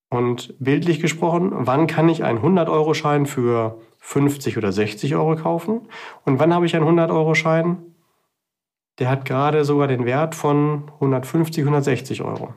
Und 0.10 0.56
bildlich 0.58 1.00
gesprochen, 1.00 1.52
wann 1.54 1.86
kann 1.86 2.10
ich 2.10 2.24
einen 2.24 2.40
100-Euro-Schein 2.40 3.28
für 3.28 3.80
50 4.00 4.58
oder 4.58 4.72
60 4.72 5.16
Euro 5.16 5.36
kaufen? 5.36 5.82
Und 6.26 6.40
wann 6.40 6.52
habe 6.56 6.66
ich 6.66 6.76
einen 6.76 6.88
100-Euro-Schein? 6.88 7.78
Der 8.98 9.12
hat 9.12 9.26
gerade 9.26 9.64
sogar 9.64 9.88
den 9.88 10.06
Wert 10.06 10.34
von 10.34 10.90
150, 10.96 11.62
160 11.64 12.24
Euro. 12.24 12.56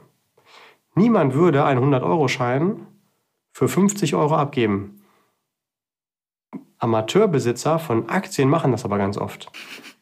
Niemand 0.95 1.35
würde 1.35 1.65
einen 1.65 1.93
100-Euro-Schein 1.93 2.87
für 3.53 3.69
50 3.69 4.15
Euro 4.15 4.35
abgeben. 4.37 5.03
Amateurbesitzer 6.79 7.79
von 7.79 8.09
Aktien 8.09 8.49
machen 8.49 8.73
das 8.73 8.85
aber 8.85 8.99
ganz 8.99 9.17
oft 9.17 9.51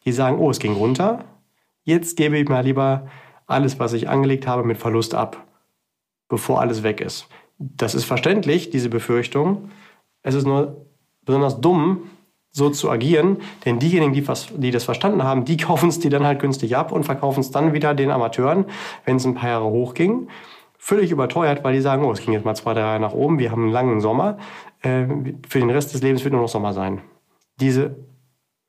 die 0.05 0.11
sagen, 0.11 0.39
oh, 0.39 0.49
es 0.49 0.59
ging 0.59 0.73
runter, 0.73 1.25
jetzt 1.83 2.17
gebe 2.17 2.37
ich 2.37 2.49
mal 2.49 2.63
lieber 2.63 3.07
alles, 3.47 3.79
was 3.79 3.93
ich 3.93 4.09
angelegt 4.09 4.47
habe, 4.47 4.63
mit 4.63 4.77
Verlust 4.77 5.13
ab, 5.13 5.45
bevor 6.29 6.61
alles 6.61 6.83
weg 6.83 7.01
ist. 7.01 7.27
Das 7.57 7.93
ist 7.93 8.05
verständlich, 8.05 8.69
diese 8.69 8.89
Befürchtung. 8.89 9.69
Es 10.23 10.35
ist 10.35 10.45
nur 10.45 10.85
besonders 11.23 11.61
dumm, 11.61 12.09
so 12.53 12.69
zu 12.69 12.89
agieren, 12.89 13.37
denn 13.63 13.79
diejenigen, 13.79 14.13
die, 14.13 14.27
was, 14.27 14.47
die 14.55 14.71
das 14.71 14.83
verstanden 14.83 15.23
haben, 15.23 15.45
die 15.45 15.57
kaufen 15.57 15.89
es 15.89 15.99
dir 15.99 16.09
dann 16.09 16.25
halt 16.25 16.39
günstig 16.39 16.75
ab 16.75 16.91
und 16.91 17.03
verkaufen 17.03 17.41
es 17.41 17.51
dann 17.51 17.73
wieder 17.73 17.93
den 17.93 18.11
Amateuren, 18.11 18.65
wenn 19.05 19.17
es 19.17 19.25
ein 19.25 19.35
paar 19.35 19.49
Jahre 19.49 19.65
hochging. 19.65 20.27
Völlig 20.83 21.11
überteuert, 21.11 21.63
weil 21.63 21.73
die 21.73 21.81
sagen, 21.81 22.03
oh, 22.03 22.11
es 22.11 22.21
ging 22.21 22.33
jetzt 22.33 22.43
mal 22.43 22.55
zwei, 22.55 22.73
drei 22.73 22.79
Jahre 22.79 22.99
nach 22.99 23.13
oben, 23.13 23.37
wir 23.37 23.51
haben 23.51 23.63
einen 23.65 23.71
langen 23.71 24.01
Sommer. 24.01 24.39
Äh, 24.81 25.05
für 25.47 25.59
den 25.59 25.69
Rest 25.69 25.93
des 25.93 26.01
Lebens 26.01 26.23
wird 26.23 26.33
nur 26.33 26.41
noch 26.41 26.49
Sommer 26.49 26.73
sein. 26.73 27.01
Diese 27.59 27.95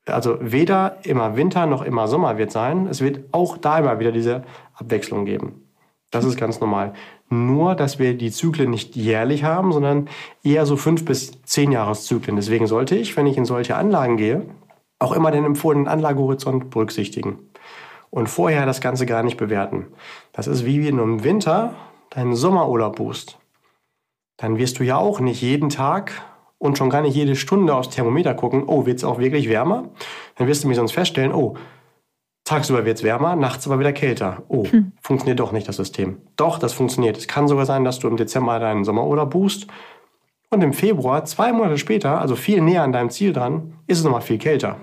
also 0.07 0.37
weder 0.41 0.99
immer 1.05 1.37
Winter 1.37 1.67
noch 1.67 1.83
immer 1.83 2.09
Sommer 2.09 2.37
wird 2.37 2.51
sein. 2.51 2.87
Es 2.87 3.01
wird 3.01 3.21
auch 3.33 3.57
da 3.57 3.79
immer 3.79 3.99
wieder 4.01 4.13
diese 4.13 4.43
Abwechslung 4.75 5.25
geben. 5.25 5.63
Das 6.11 6.25
ist 6.25 6.37
ganz 6.37 6.61
normal. 6.61 6.93
Nur, 7.31 7.75
dass 7.75 7.99
wir 7.99 8.15
die 8.15 8.31
Zyklen 8.31 8.69
nicht 8.69 8.95
jährlich 8.97 9.45
haben, 9.45 9.73
sondern 9.73 10.09
eher 10.43 10.67
so 10.67 10.77
fünf 10.77 11.05
bis 11.05 11.41
zehn 11.45 11.73
Jahreszyklen. 11.73 12.37
Deswegen 12.37 12.67
sollte 12.67 12.97
ich, 12.97 13.17
wenn 13.17 13.27
ich 13.27 13.39
in 13.39 13.47
solche 13.47 13.77
Anlagen 13.77 14.19
gehe, 14.19 14.43
auch 14.99 15.13
immer 15.13 15.31
den 15.31 15.45
empfohlenen 15.45 15.89
Anlagehorizont 15.89 16.69
berücksichtigen 16.69 17.39
und 18.11 18.29
vorher 18.29 18.67
das 18.67 18.83
Ganze 18.83 19.07
gar 19.07 19.23
nicht 19.23 19.39
bewerten. 19.39 19.87
Das 20.33 20.47
ist 20.47 20.67
wie 20.67 20.79
du 20.91 21.03
im 21.03 21.25
Winter 21.25 21.75
deinen 22.15 22.35
Sommerurlaub 22.35 22.97
buchst. 22.97 23.39
Dann 24.37 24.59
wirst 24.59 24.79
du 24.79 24.85
ja 24.85 24.97
auch 24.97 25.21
nicht 25.21 25.43
jeden 25.43 25.69
Tag 25.69 26.13
und 26.59 26.79
schon 26.79 26.91
gar 26.91 27.03
nicht 27.03 27.15
jede 27.15 27.37
Stunde 27.37 27.75
aufs 27.75 27.91
Thermometer 27.91 28.35
gucken, 28.35 28.65
oh, 28.67 28.87
wird 28.87 28.99
es 28.99 29.05
auch 29.05 29.19
wirklich 29.19 29.49
wärmer? 29.49 29.89
Dann 30.37 30.47
wirst 30.47 30.65
du 30.65 30.69
mir 30.69 30.75
sonst 30.75 30.93
feststellen, 30.93 31.33
oh, 31.33 31.57
tagsüber 32.45 32.85
wird 32.85 32.99
es 32.99 33.03
wärmer, 33.03 33.37
nachts 33.37 33.67
aber 33.67 33.79
wieder 33.79 33.93
kälter. 33.93 34.43
Oh, 34.49 34.65
hm. 34.65 34.93
funktioniert 35.01 35.41
doch 35.41 35.53
nicht 35.53 35.69
das 35.69 35.77
System. 35.77 36.19
Doch, 36.37 36.59
das 36.59 36.73
funktioniert. 36.73 37.17
Es 37.17 37.29
kann 37.29 37.49
sogar 37.49 37.67
sein, 37.67 37.85
dass 37.85 37.99
du 37.99 38.09
im 38.09 38.17
Dezember 38.17 38.59
deinen 38.59 38.85
Sommerurlaub 38.85 39.31
buchst 39.31 39.67
und 40.51 40.63
im 40.63 40.73
Februar, 40.73 41.25
zwei 41.25 41.53
Monate 41.53 41.79
später, 41.79 42.21
also 42.21 42.37
viel 42.37 42.61
näher 42.61 42.83
an 42.83 42.93
deinem 42.93 43.11
Ziel 43.11 43.33
dran, 43.33 43.75
ist 43.87 43.99
es 43.99 44.05
nochmal 44.05 44.21
viel 44.21 44.39
kälter. 44.39 44.77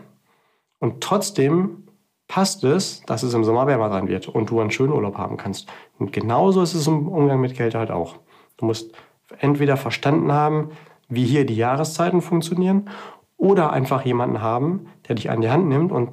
Und 0.80 1.02
trotzdem 1.02 1.89
passt 2.30 2.64
es, 2.64 3.02
dass 3.08 3.24
es 3.24 3.34
im 3.34 3.44
Sommer 3.44 3.68
wärmer 3.68 3.90
sein 3.90 4.08
wird 4.08 4.30
und 4.30 4.50
du 4.52 4.62
einen 4.62 4.72
schönen 4.72 4.94
Urlaub 4.94 5.18
haben 5.18 5.36
kannst. 5.36 5.68
Und 5.98 6.14
genauso 6.14 6.62
ist 6.62 6.76
es 6.76 6.88
im 6.88 7.10
Umgang 7.10 7.42
mit 7.42 7.56
Kälte 7.56 7.80
halt 7.80 7.92
auch. 7.92 8.16
Du 8.56 8.66
musst 8.66 8.94
entweder 9.40 9.76
verstanden 9.76 10.32
haben, 10.32 10.70
wie 11.10 11.26
hier 11.26 11.46
die 11.46 11.56
Jahreszeiten 11.56 12.22
funktionieren, 12.22 12.90
oder 13.36 13.72
einfach 13.72 14.06
jemanden 14.06 14.42
haben, 14.42 14.88
der 15.08 15.16
dich 15.16 15.30
an 15.30 15.42
die 15.42 15.50
Hand 15.50 15.68
nimmt 15.68 15.92
und 15.92 16.12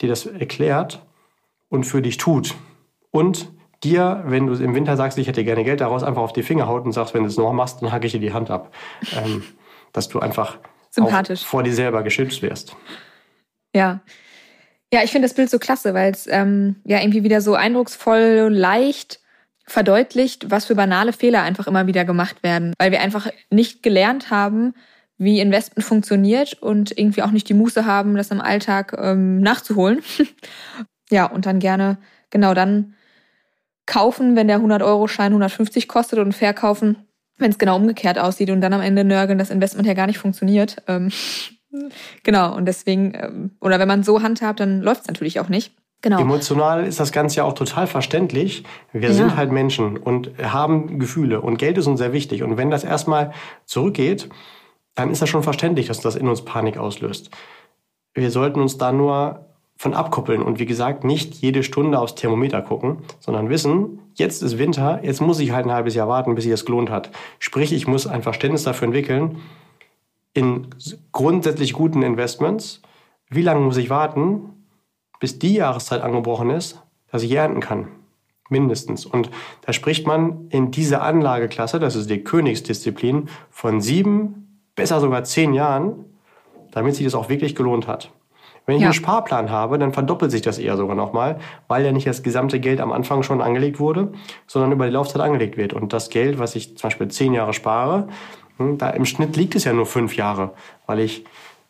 dir 0.00 0.08
das 0.08 0.26
erklärt 0.26 1.06
und 1.68 1.84
für 1.84 2.00
dich 2.00 2.16
tut. 2.16 2.54
Und 3.10 3.52
dir, 3.84 4.24
wenn 4.26 4.46
du 4.46 4.54
im 4.54 4.74
Winter 4.74 4.96
sagst, 4.96 5.18
ich 5.18 5.28
hätte 5.28 5.44
gerne 5.44 5.62
Geld 5.62 5.82
daraus, 5.82 6.02
einfach 6.02 6.22
auf 6.22 6.32
die 6.32 6.42
Finger 6.42 6.66
haut 6.66 6.84
und 6.84 6.92
sagst, 6.92 7.12
wenn 7.12 7.22
du 7.22 7.28
es 7.28 7.36
noch 7.36 7.52
machst, 7.52 7.82
dann 7.82 7.92
hacke 7.92 8.06
ich 8.06 8.12
dir 8.12 8.20
die 8.20 8.32
Hand 8.32 8.50
ab. 8.50 8.72
Ähm, 9.14 9.44
dass 9.92 10.08
du 10.08 10.20
einfach 10.20 10.58
vor 11.44 11.62
dir 11.62 11.74
selber 11.74 12.02
geschützt 12.02 12.42
wirst. 12.42 12.74
Ja. 13.74 14.00
Ja, 14.94 15.02
ich 15.02 15.10
finde 15.10 15.26
das 15.26 15.34
Bild 15.34 15.50
so 15.50 15.58
klasse, 15.58 15.92
weil 15.92 16.12
es 16.12 16.28
ähm, 16.28 16.76
ja 16.84 17.00
irgendwie 17.00 17.24
wieder 17.24 17.40
so 17.40 17.56
eindrucksvoll, 17.56 18.46
leicht 18.48 19.18
verdeutlicht, 19.66 20.52
was 20.52 20.66
für 20.66 20.76
banale 20.76 21.12
Fehler 21.12 21.42
einfach 21.42 21.66
immer 21.66 21.88
wieder 21.88 22.04
gemacht 22.04 22.44
werden, 22.44 22.74
weil 22.78 22.92
wir 22.92 23.00
einfach 23.00 23.26
nicht 23.50 23.82
gelernt 23.82 24.30
haben, 24.30 24.72
wie 25.18 25.40
Investment 25.40 25.84
funktioniert 25.84 26.62
und 26.62 26.96
irgendwie 26.96 27.22
auch 27.22 27.32
nicht 27.32 27.48
die 27.48 27.54
Muße 27.54 27.86
haben, 27.86 28.14
das 28.14 28.30
im 28.30 28.40
Alltag 28.40 28.96
ähm, 28.96 29.40
nachzuholen. 29.40 30.00
ja, 31.10 31.26
und 31.26 31.44
dann 31.44 31.58
gerne 31.58 31.98
genau 32.30 32.54
dann 32.54 32.94
kaufen, 33.86 34.36
wenn 34.36 34.46
der 34.46 34.60
100-Euro-Schein 34.60 35.32
150 35.32 35.88
kostet 35.88 36.20
und 36.20 36.34
verkaufen, 36.34 36.98
wenn 37.36 37.50
es 37.50 37.58
genau 37.58 37.74
umgekehrt 37.74 38.20
aussieht 38.20 38.50
und 38.50 38.60
dann 38.60 38.72
am 38.72 38.80
Ende 38.80 39.02
nörgeln, 39.02 39.40
das 39.40 39.50
Investment 39.50 39.88
ja 39.88 39.94
gar 39.94 40.06
nicht 40.06 40.18
funktioniert. 40.18 40.76
Ähm, 40.86 41.10
genau, 42.22 42.54
und 42.54 42.66
deswegen, 42.66 43.12
ähm, 43.14 43.50
oder 43.60 43.78
wenn 43.78 43.88
man 43.88 44.02
so 44.02 44.22
handhabt, 44.22 44.60
dann 44.60 44.80
läuft 44.80 45.02
es 45.02 45.06
natürlich 45.08 45.40
auch 45.40 45.48
nicht. 45.48 45.72
Genau. 46.02 46.20
Emotional 46.20 46.84
ist 46.84 47.00
das 47.00 47.12
Ganze 47.12 47.36
ja 47.36 47.44
auch 47.44 47.54
total 47.54 47.86
verständlich. 47.86 48.62
Wir 48.92 49.08
ja. 49.08 49.14
sind 49.14 49.36
halt 49.36 49.50
Menschen 49.50 49.96
und 49.96 50.32
haben 50.38 50.98
Gefühle 50.98 51.40
und 51.40 51.56
Geld 51.56 51.78
ist 51.78 51.86
uns 51.86 51.98
sehr 51.98 52.12
wichtig. 52.12 52.42
Und 52.42 52.58
wenn 52.58 52.70
das 52.70 52.84
erstmal 52.84 53.32
zurückgeht, 53.64 54.28
dann 54.94 55.10
ist 55.10 55.22
das 55.22 55.30
schon 55.30 55.42
verständlich, 55.42 55.86
dass 55.86 56.00
das 56.00 56.14
in 56.16 56.28
uns 56.28 56.44
Panik 56.44 56.76
auslöst. 56.76 57.30
Wir 58.12 58.30
sollten 58.30 58.60
uns 58.60 58.76
da 58.76 58.92
nur 58.92 59.46
von 59.76 59.94
abkoppeln 59.94 60.42
und 60.42 60.58
wie 60.58 60.66
gesagt 60.66 61.04
nicht 61.04 61.34
jede 61.36 61.62
Stunde 61.62 61.98
aufs 61.98 62.14
Thermometer 62.14 62.62
gucken, 62.62 62.98
sondern 63.18 63.48
wissen, 63.48 63.98
jetzt 64.14 64.42
ist 64.42 64.58
Winter, 64.58 65.00
jetzt 65.02 65.20
muss 65.20 65.40
ich 65.40 65.52
halt 65.52 65.66
ein 65.66 65.72
halbes 65.72 65.94
Jahr 65.94 66.08
warten, 66.08 66.34
bis 66.34 66.44
sich 66.44 66.52
das 66.52 66.64
gelohnt 66.64 66.90
hat. 66.90 67.10
Sprich, 67.38 67.72
ich 67.72 67.86
muss 67.86 68.06
ein 68.06 68.22
Verständnis 68.22 68.62
dafür 68.62 68.86
entwickeln, 68.86 69.40
in 70.34 70.68
grundsätzlich 71.12 71.72
guten 71.72 72.02
Investments, 72.02 72.82
wie 73.30 73.42
lange 73.42 73.60
muss 73.60 73.76
ich 73.76 73.88
warten, 73.88 74.66
bis 75.20 75.38
die 75.38 75.54
Jahreszeit 75.54 76.02
angebrochen 76.02 76.50
ist, 76.50 76.82
dass 77.10 77.22
ich 77.22 77.32
ernten 77.32 77.60
kann. 77.60 77.88
Mindestens. 78.50 79.06
Und 79.06 79.30
da 79.62 79.72
spricht 79.72 80.06
man 80.06 80.48
in 80.50 80.70
dieser 80.70 81.02
Anlageklasse, 81.02 81.80
das 81.80 81.96
ist 81.96 82.10
die 82.10 82.22
Königsdisziplin, 82.22 83.28
von 83.48 83.80
sieben, 83.80 84.60
besser 84.74 85.00
sogar 85.00 85.24
zehn 85.24 85.54
Jahren, 85.54 86.04
damit 86.72 86.94
sich 86.96 87.04
das 87.04 87.14
auch 87.14 87.28
wirklich 87.28 87.54
gelohnt 87.54 87.86
hat. 87.86 88.10
Wenn 88.66 88.76
ich 88.76 88.82
ja. 88.82 88.88
einen 88.88 88.94
Sparplan 88.94 89.50
habe, 89.50 89.78
dann 89.78 89.92
verdoppelt 89.92 90.30
sich 90.30 90.42
das 90.42 90.58
eher 90.58 90.76
sogar 90.76 90.96
nochmal, 90.96 91.38
weil 91.68 91.84
ja 91.84 91.92
nicht 91.92 92.06
das 92.06 92.22
gesamte 92.22 92.60
Geld 92.60 92.80
am 92.80 92.92
Anfang 92.92 93.22
schon 93.22 93.42
angelegt 93.42 93.78
wurde, 93.78 94.12
sondern 94.46 94.72
über 94.72 94.86
die 94.86 94.92
Laufzeit 94.92 95.20
angelegt 95.20 95.56
wird. 95.56 95.74
Und 95.74 95.92
das 95.92 96.08
Geld, 96.08 96.38
was 96.38 96.56
ich 96.56 96.76
zum 96.76 96.88
Beispiel 96.88 97.08
zehn 97.08 97.34
Jahre 97.34 97.52
spare, 97.52 98.08
da 98.58 98.90
im 98.90 99.04
Schnitt 99.04 99.36
liegt 99.36 99.54
es 99.54 99.64
ja 99.64 99.72
nur 99.72 99.86
fünf 99.86 100.16
Jahre, 100.16 100.52
weil 100.86 101.00
ich 101.00 101.24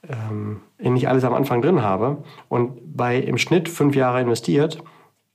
ähm, 0.08 0.60
nicht 0.78 1.08
alles 1.08 1.24
am 1.24 1.34
Anfang 1.34 1.62
drin 1.62 1.82
habe. 1.82 2.22
Und 2.48 2.96
bei 2.96 3.18
im 3.18 3.38
Schnitt 3.38 3.68
fünf 3.68 3.94
Jahre 3.96 4.20
investiert, 4.20 4.82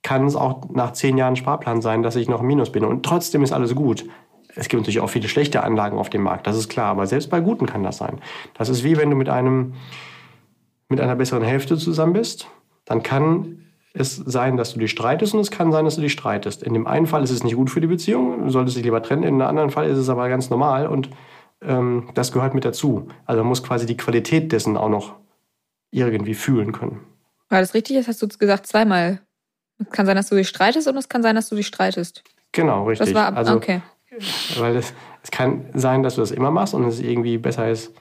kann 0.02 0.26
es 0.26 0.36
auch 0.36 0.70
nach 0.70 0.92
zehn 0.92 1.18
Jahren 1.18 1.36
Sparplan 1.36 1.82
sein, 1.82 2.02
dass 2.02 2.16
ich 2.16 2.28
noch 2.28 2.40
im 2.40 2.46
Minus 2.46 2.72
bin. 2.72 2.84
Und 2.84 3.04
trotzdem 3.04 3.42
ist 3.42 3.52
alles 3.52 3.74
gut. 3.74 4.06
Es 4.54 4.68
gibt 4.68 4.80
natürlich 4.80 5.00
auch 5.00 5.10
viele 5.10 5.28
schlechte 5.28 5.62
Anlagen 5.62 5.98
auf 5.98 6.10
dem 6.10 6.22
Markt, 6.22 6.46
das 6.46 6.56
ist 6.56 6.68
klar. 6.68 6.86
Aber 6.86 7.06
selbst 7.06 7.30
bei 7.30 7.40
guten 7.40 7.66
kann 7.66 7.82
das 7.82 7.98
sein. 7.98 8.20
Das 8.54 8.68
ist 8.68 8.82
wie 8.82 8.96
wenn 8.96 9.10
du 9.10 9.16
mit 9.16 9.28
einem 9.28 9.74
mit 10.88 11.00
einer 11.00 11.14
besseren 11.14 11.44
Hälfte 11.44 11.76
zusammen 11.76 12.14
bist, 12.14 12.48
dann 12.84 13.04
kann 13.04 13.60
es 13.92 14.16
sein, 14.16 14.56
dass 14.56 14.74
du 14.74 14.80
dich 14.80 14.90
streitest 14.90 15.34
und 15.34 15.40
es 15.40 15.52
kann 15.52 15.70
sein, 15.70 15.84
dass 15.84 15.96
du 15.96 16.00
dich 16.00 16.12
streitest. 16.12 16.62
In 16.62 16.74
dem 16.74 16.86
einen 16.86 17.06
Fall 17.06 17.22
ist 17.22 17.30
es 17.30 17.44
nicht 17.44 17.54
gut 17.54 17.70
für 17.70 17.80
die 17.80 17.86
Beziehung, 17.86 18.44
du 18.44 18.50
solltest 18.50 18.76
dich 18.76 18.84
lieber 18.84 19.02
trennen. 19.02 19.22
In 19.22 19.34
einem 19.34 19.48
anderen 19.48 19.70
Fall 19.70 19.88
ist 19.88 19.98
es 19.98 20.08
aber 20.08 20.28
ganz 20.28 20.50
normal 20.50 20.88
und 20.88 21.10
ähm, 21.62 22.08
das 22.14 22.32
gehört 22.32 22.54
mit 22.54 22.64
dazu. 22.64 23.08
Also 23.26 23.42
man 23.42 23.48
muss 23.48 23.62
quasi 23.62 23.86
die 23.86 23.96
Qualität 23.96 24.52
dessen 24.52 24.76
auch 24.76 24.88
noch 24.88 25.14
irgendwie 25.90 26.34
fühlen 26.34 26.72
können. 26.72 27.00
War 27.48 27.60
das 27.60 27.74
richtig? 27.74 27.96
Das 27.96 28.08
hast 28.08 28.22
du 28.22 28.28
gesagt 28.28 28.66
zweimal. 28.66 29.20
Es 29.78 29.90
kann 29.90 30.06
sein, 30.06 30.16
dass 30.16 30.28
du 30.28 30.36
dich 30.36 30.48
streitest 30.48 30.88
und 30.88 30.96
es 30.96 31.08
kann 31.08 31.22
sein, 31.22 31.34
dass 31.34 31.48
du 31.48 31.56
dich 31.56 31.66
streitest. 31.66 32.22
Genau, 32.52 32.86
richtig. 32.86 33.12
Das 33.12 33.14
war 33.14 33.36
also, 33.36 33.54
okay. 33.54 33.82
Weil 34.58 34.76
es, 34.76 34.92
es 35.22 35.30
kann 35.30 35.66
sein, 35.74 36.02
dass 36.02 36.16
du 36.16 36.20
das 36.20 36.30
immer 36.30 36.50
machst 36.50 36.74
und 36.74 36.84
es 36.84 37.00
irgendwie 37.00 37.38
besser 37.38 37.70
ist, 37.70 37.92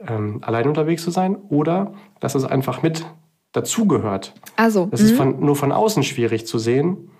ähm, 0.00 0.40
allein 0.42 0.66
unterwegs 0.66 1.02
zu 1.04 1.10
sein 1.10 1.36
oder 1.48 1.94
dass 2.20 2.34
es 2.34 2.44
einfach 2.44 2.82
mit 2.82 3.06
dazugehört. 3.52 4.34
Also. 4.56 4.88
Es 4.90 5.00
ist 5.00 5.12
mhm. 5.12 5.16
von, 5.16 5.40
nur 5.40 5.56
von 5.56 5.72
außen 5.72 6.02
schwierig 6.02 6.46
zu 6.46 6.58
sehen, 6.58 7.10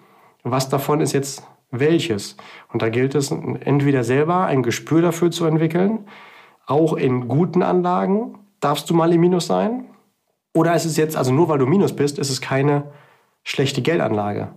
was 0.43 0.69
davon 0.69 1.01
ist 1.01 1.13
jetzt 1.13 1.47
welches. 1.73 2.37
Und 2.73 2.83
da 2.83 2.89
gilt 2.89 3.17
es 3.17 3.33
entweder 3.33 4.05
selber 4.05 4.45
ein 4.45 4.63
Gespür 4.63 5.03
dafür 5.03 5.33
zu 5.33 5.47
entwickeln, 5.47 6.07
auch 6.67 6.93
in 6.93 7.27
guten 7.27 7.63
Anlagen 7.63 8.39
darfst 8.61 8.89
du 8.89 8.95
mal 8.95 9.13
im 9.13 9.21
Minus 9.21 9.47
sein. 9.47 9.87
Oder 10.55 10.75
ist 10.77 10.85
es 10.85 10.97
jetzt, 10.97 11.17
also 11.17 11.33
nur 11.33 11.49
weil 11.49 11.59
du 11.59 11.67
Minus 11.67 11.97
bist, 11.97 12.19
ist 12.19 12.31
es 12.31 12.41
keine 12.41 12.93
schlechte 13.43 13.83
Geldanlage. 13.83 14.55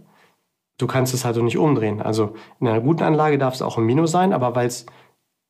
Du 0.78 0.88
kannst 0.88 1.14
es 1.14 1.26
halt 1.26 1.36
so 1.36 1.42
nicht 1.42 1.58
umdrehen. 1.58 2.02
Also 2.02 2.36
in 2.60 2.68
einer 2.68 2.82
guten 2.82 3.04
Anlage 3.04 3.38
darf 3.38 3.56
es 3.56 3.62
auch 3.62 3.78
im 3.78 3.86
Minus 3.86 4.12
sein, 4.12 4.34
aber 4.34 4.56
weil 4.56 4.68
es 4.68 4.86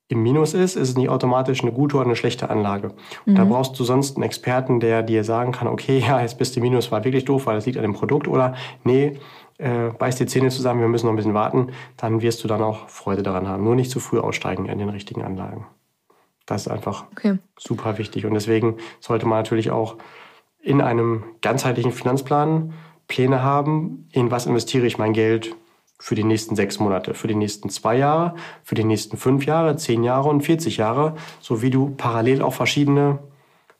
im 0.08 0.22
Minus 0.22 0.54
ist, 0.54 0.76
ist 0.76 0.90
es 0.90 0.96
nicht 0.96 1.10
automatisch 1.10 1.62
eine 1.62 1.72
gute 1.72 1.98
oder 1.98 2.06
eine 2.06 2.16
schlechte 2.16 2.50
Anlage. 2.52 2.90
Und 3.26 3.34
mhm. 3.34 3.36
da 3.36 3.44
brauchst 3.44 3.78
du 3.80 3.84
sonst 3.84 4.18
einen 4.18 4.24
Experten, 4.24 4.80
der 4.80 5.02
dir 5.02 5.24
sagen 5.24 5.52
kann, 5.52 5.68
okay, 5.68 5.98
ja, 6.08 6.22
jetzt 6.22 6.38
bist 6.38 6.56
du 6.56 6.62
Minus, 6.62 6.92
war 6.92 7.04
wirklich 7.04 7.26
doof, 7.26 7.48
weil 7.48 7.56
das 7.56 7.66
liegt 7.66 7.78
an 7.78 7.84
dem 7.84 7.94
Produkt. 7.94 8.28
Oder 8.28 8.54
nee, 8.84 9.20
äh, 9.58 9.90
beiß 9.90 10.18
die 10.18 10.26
Zähne 10.26 10.50
zusammen, 10.50 10.82
wir 10.82 10.88
müssen 10.88 11.06
noch 11.06 11.14
ein 11.14 11.18
bisschen 11.18 11.34
warten. 11.34 11.72
Dann 11.98 12.22
wirst 12.22 12.44
du 12.44 12.48
dann 12.48 12.62
auch 12.62 12.90
Freude 12.90 13.24
daran 13.24 13.48
haben. 13.48 13.64
Nur 13.64 13.76
nicht 13.76 13.92
zu 13.92 14.00
früh 14.00 14.20
aussteigen 14.20 14.66
in 14.66 14.80
den 14.80 14.90
richtigen 14.90 15.24
Anlagen. 15.24 15.66
Das 16.46 16.64
ist 16.64 16.68
einfach 16.68 17.06
okay. 17.12 17.38
super 17.58 17.98
wichtig. 17.98 18.26
Und 18.26 18.34
deswegen 18.34 18.78
sollte 19.00 19.26
man 19.26 19.40
natürlich 19.40 19.72
auch 19.72 19.96
in 20.62 20.82
einem 20.82 21.24
ganzheitlichen 21.42 21.92
Finanzplan 21.92 22.74
Pläne 23.08 23.44
haben, 23.44 24.10
in 24.12 24.32
was 24.32 24.48
investiere 24.48 24.88
ich 24.88 24.98
mein 24.98 25.14
Geld 25.14 25.56
für 26.00 26.16
die 26.16 26.24
nächsten 26.24 26.56
sechs 26.56 26.80
Monate, 26.80 27.14
für 27.14 27.28
die 27.28 27.36
nächsten 27.36 27.70
zwei 27.70 27.98
Jahre, 27.98 28.36
für 28.64 28.76
die 28.76 28.84
nächsten 28.84 29.16
fünf 29.16 29.46
Jahre, 29.46 29.76
zehn 29.78 30.04
Jahre 30.04 30.30
und 30.30 30.42
40 30.42 30.78
Jahre, 30.78 31.16
so 31.40 31.62
wie 31.62 31.70
du 31.70 31.94
parallel 31.96 32.42
auch 32.42 32.54
verschiedene 32.54 33.20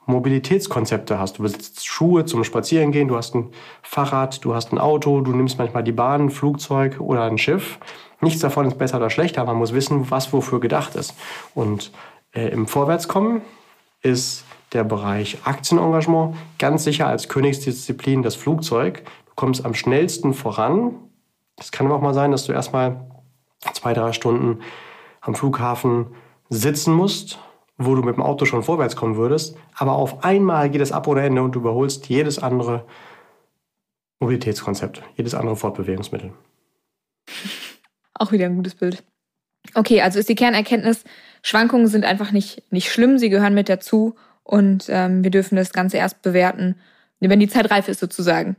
Mobilitätskonzepte 0.06 1.20
hast. 1.20 1.38
Du 1.38 1.44
besitzt 1.44 1.86
Schuhe 1.86 2.26
zum 2.26 2.44
Spazierengehen, 2.44 3.08
du 3.08 3.16
hast 3.16 3.36
ein 3.36 3.50
Fahrrad, 3.82 4.44
du 4.46 4.54
hast 4.54 4.72
ein 4.72 4.78
Auto, 4.78 5.22
du 5.22 5.32
nimmst 5.32 5.58
manchmal 5.58 5.84
die 5.84 5.92
Bahn, 5.92 6.26
ein 6.26 6.30
Flugzeug 6.30 7.00
oder 7.00 7.24
ein 7.24 7.38
Schiff. 7.38 7.80
Nichts 8.22 8.42
davon 8.42 8.68
ist 8.68 8.78
besser 8.78 8.98
oder 8.98 9.10
schlechter, 9.10 9.44
man 9.46 9.58
muss 9.58 9.74
wissen, 9.74 10.10
was 10.12 10.32
wofür 10.32 10.60
gedacht 10.60 10.96
ist. 10.96 11.16
Und 11.54 11.92
äh, 12.34 12.50
im 12.50 12.68
Vorwärtskommen 12.68 13.42
ist 14.02 14.46
der 14.74 14.84
Bereich 14.84 15.40
Aktienengagement 15.46 16.36
ganz 16.60 16.84
sicher 16.84 17.08
als 17.08 17.28
Königsdisziplin 17.28 18.22
das 18.22 18.36
Flugzeug. 18.36 19.04
Du 19.26 19.32
kommst 19.36 19.66
am 19.66 19.74
schnellsten 19.74 20.34
voran, 20.34 20.92
es 21.58 21.72
kann 21.72 21.88
aber 21.88 21.96
auch 21.96 22.02
mal 22.02 22.14
sein, 22.14 22.32
dass 22.32 22.46
du 22.46 22.52
erstmal 22.52 23.10
zwei, 23.74 23.94
drei 23.94 24.12
Stunden 24.12 24.60
am 25.22 25.36
Flughafen 25.36 26.08
sitzen 26.50 26.94
musst 26.94 27.40
wo 27.78 27.96
du 27.96 28.02
mit 28.02 28.16
dem 28.16 28.24
Auto 28.24 28.46
schon 28.46 28.64
vorwärts 28.64 28.96
kommen 28.96 29.18
würdest, 29.18 29.58
aber 29.76 29.94
auf 29.94 30.24
einmal 30.24 30.70
geht 30.70 30.82
es 30.82 30.92
ab 30.92 31.08
ohne 31.08 31.22
Ende 31.22 31.44
und 31.44 31.54
du 31.54 31.60
überholst 31.60 32.08
jedes 32.08 32.40
andere 32.40 32.86
Mobilitätskonzept, 34.20 35.04
jedes 35.16 35.36
andere 35.36 35.56
Fortbewegungsmittel. 35.56 36.34
Auch 38.14 38.32
wieder 38.32 38.46
ein 38.46 38.56
gutes 38.56 38.76
Bild. 38.76 39.04
Okay, 39.74 40.02
also 40.02 40.20
ist 40.20 40.30
die 40.30 40.36
Kernerkenntnis, 40.36 41.04
Schwankungen 41.42 41.88
sind 41.88 42.06
einfach 42.06 42.32
nicht, 42.32 42.64
nicht 42.72 42.92
schlimm, 42.92 43.18
sie 43.18 43.30
gehören 43.30 43.54
mit 43.54 43.68
dazu 43.68 44.16
und 44.44 44.86
ähm, 44.90 45.24
wir 45.24 45.32
dürfen 45.32 45.56
das 45.56 45.74
Ganze 45.74 45.98
erst 45.98 46.22
bewerten, 46.22 46.76
wenn 47.20 47.40
die 47.40 47.48
Zeit 47.48 47.72
reif 47.72 47.88
ist 47.88 48.00
sozusagen. 48.00 48.56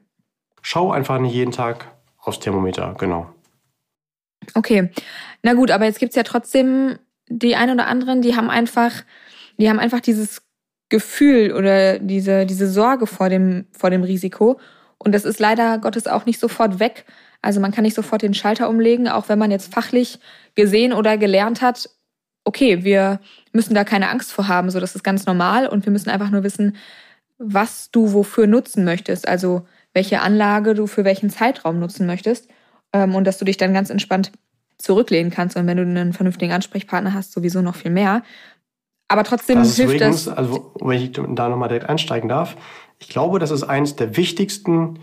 Schau 0.63 0.91
einfach 0.91 1.19
nicht 1.21 1.33
jeden 1.33 1.53
Tag 1.53 1.87
aufs 2.19 2.41
Thermometer, 2.41 2.95
genau. 2.99 3.33
Okay, 4.55 4.91
na 5.43 5.55
gut, 5.55 5.71
aber 5.71 5.85
jetzt 5.85 6.01
gibt's 6.01 6.17
ja 6.17 6.23
trotzdem 6.23 6.99
die 7.28 7.56
ein 7.56 7.71
oder 7.71 7.87
anderen, 7.87 8.23
die 8.23 8.37
haben 8.37 8.50
einfach, 8.50 8.92
die 9.59 9.68
haben 9.68 9.78
einfach 9.78 10.00
dieses 10.00 10.42
Gefühl 10.88 11.52
oder 11.52 11.99
diese, 11.99 12.47
diese 12.47 12.68
Sorge 12.68 13.06
vor 13.06 13.28
dem, 13.28 13.66
vor 13.73 13.90
dem 13.90 14.04
Risiko. 14.04 14.61
Und 14.99 15.12
das 15.12 15.25
ist 15.25 15.40
leider 15.40 15.78
Gottes 15.78 16.06
auch 16.06 16.26
nicht 16.26 16.40
sofort 16.40 16.78
weg. 16.78 17.04
Also 17.42 17.61
man 17.61 17.73
kann 17.73 17.85
nicht 17.85 17.95
sofort 17.95 18.23
den 18.23 18.35
Schalter 18.35 18.68
umlegen, 18.68 19.09
auch 19.09 19.28
wenn 19.28 19.38
man 19.38 19.50
jetzt 19.50 19.73
fachlich 19.73 20.18
gesehen 20.54 20.92
oder 20.92 21.18
gelernt 21.18 21.62
hat, 21.62 21.90
okay, 22.45 22.85
wir 22.85 23.21
müssen 23.52 23.75
da 23.75 23.85
keine 23.85 24.09
Angst 24.09 24.33
vor 24.33 24.49
haben, 24.49 24.71
so 24.71 24.80
das 24.80 24.95
ist 24.95 25.02
ganz 25.02 25.26
normal 25.26 25.66
und 25.66 25.85
wir 25.85 25.92
müssen 25.92 26.11
einfach 26.11 26.30
nur 26.30 26.45
wissen, 26.45 26.76
was 27.38 27.90
du 27.90 28.12
wofür 28.12 28.47
nutzen 28.47 28.85
möchtest, 28.85 29.28
also 29.28 29.66
welche 29.92 30.21
Anlage 30.21 30.75
du 30.75 30.87
für 30.87 31.04
welchen 31.04 31.28
Zeitraum 31.28 31.80
nutzen 31.80 32.06
möchtest 32.06 32.49
ähm, 32.92 33.14
und 33.14 33.26
dass 33.26 33.38
du 33.38 33.45
dich 33.45 33.56
dann 33.56 33.75
ganz 33.75 33.90
entspannt 33.90 34.33
zurücklehnen 34.78 35.30
kannst 35.30 35.56
und 35.56 35.66
wenn 35.66 35.76
du 35.76 35.83
einen 35.83 36.12
vernünftigen 36.12 36.52
Ansprechpartner 36.52 37.14
hast, 37.14 37.33
sowieso 37.33 37.62
noch 37.62 37.76
viel 37.76 37.90
mehr. 37.90 38.23
Aber 39.09 39.25
trotzdem 39.25 39.59
das 39.59 39.76
hilft 39.76 39.95
übrigens, 39.95 40.25
das. 40.25 40.37
Also 40.37 40.73
wenn 40.80 41.00
ich 41.00 41.12
da 41.12 41.49
nochmal 41.49 41.68
direkt 41.68 41.88
einsteigen 41.88 42.28
darf, 42.28 42.56
ich 42.99 43.09
glaube, 43.09 43.38
das 43.38 43.50
ist 43.50 43.62
eines 43.62 43.97
der 43.97 44.16
wichtigsten 44.16 44.99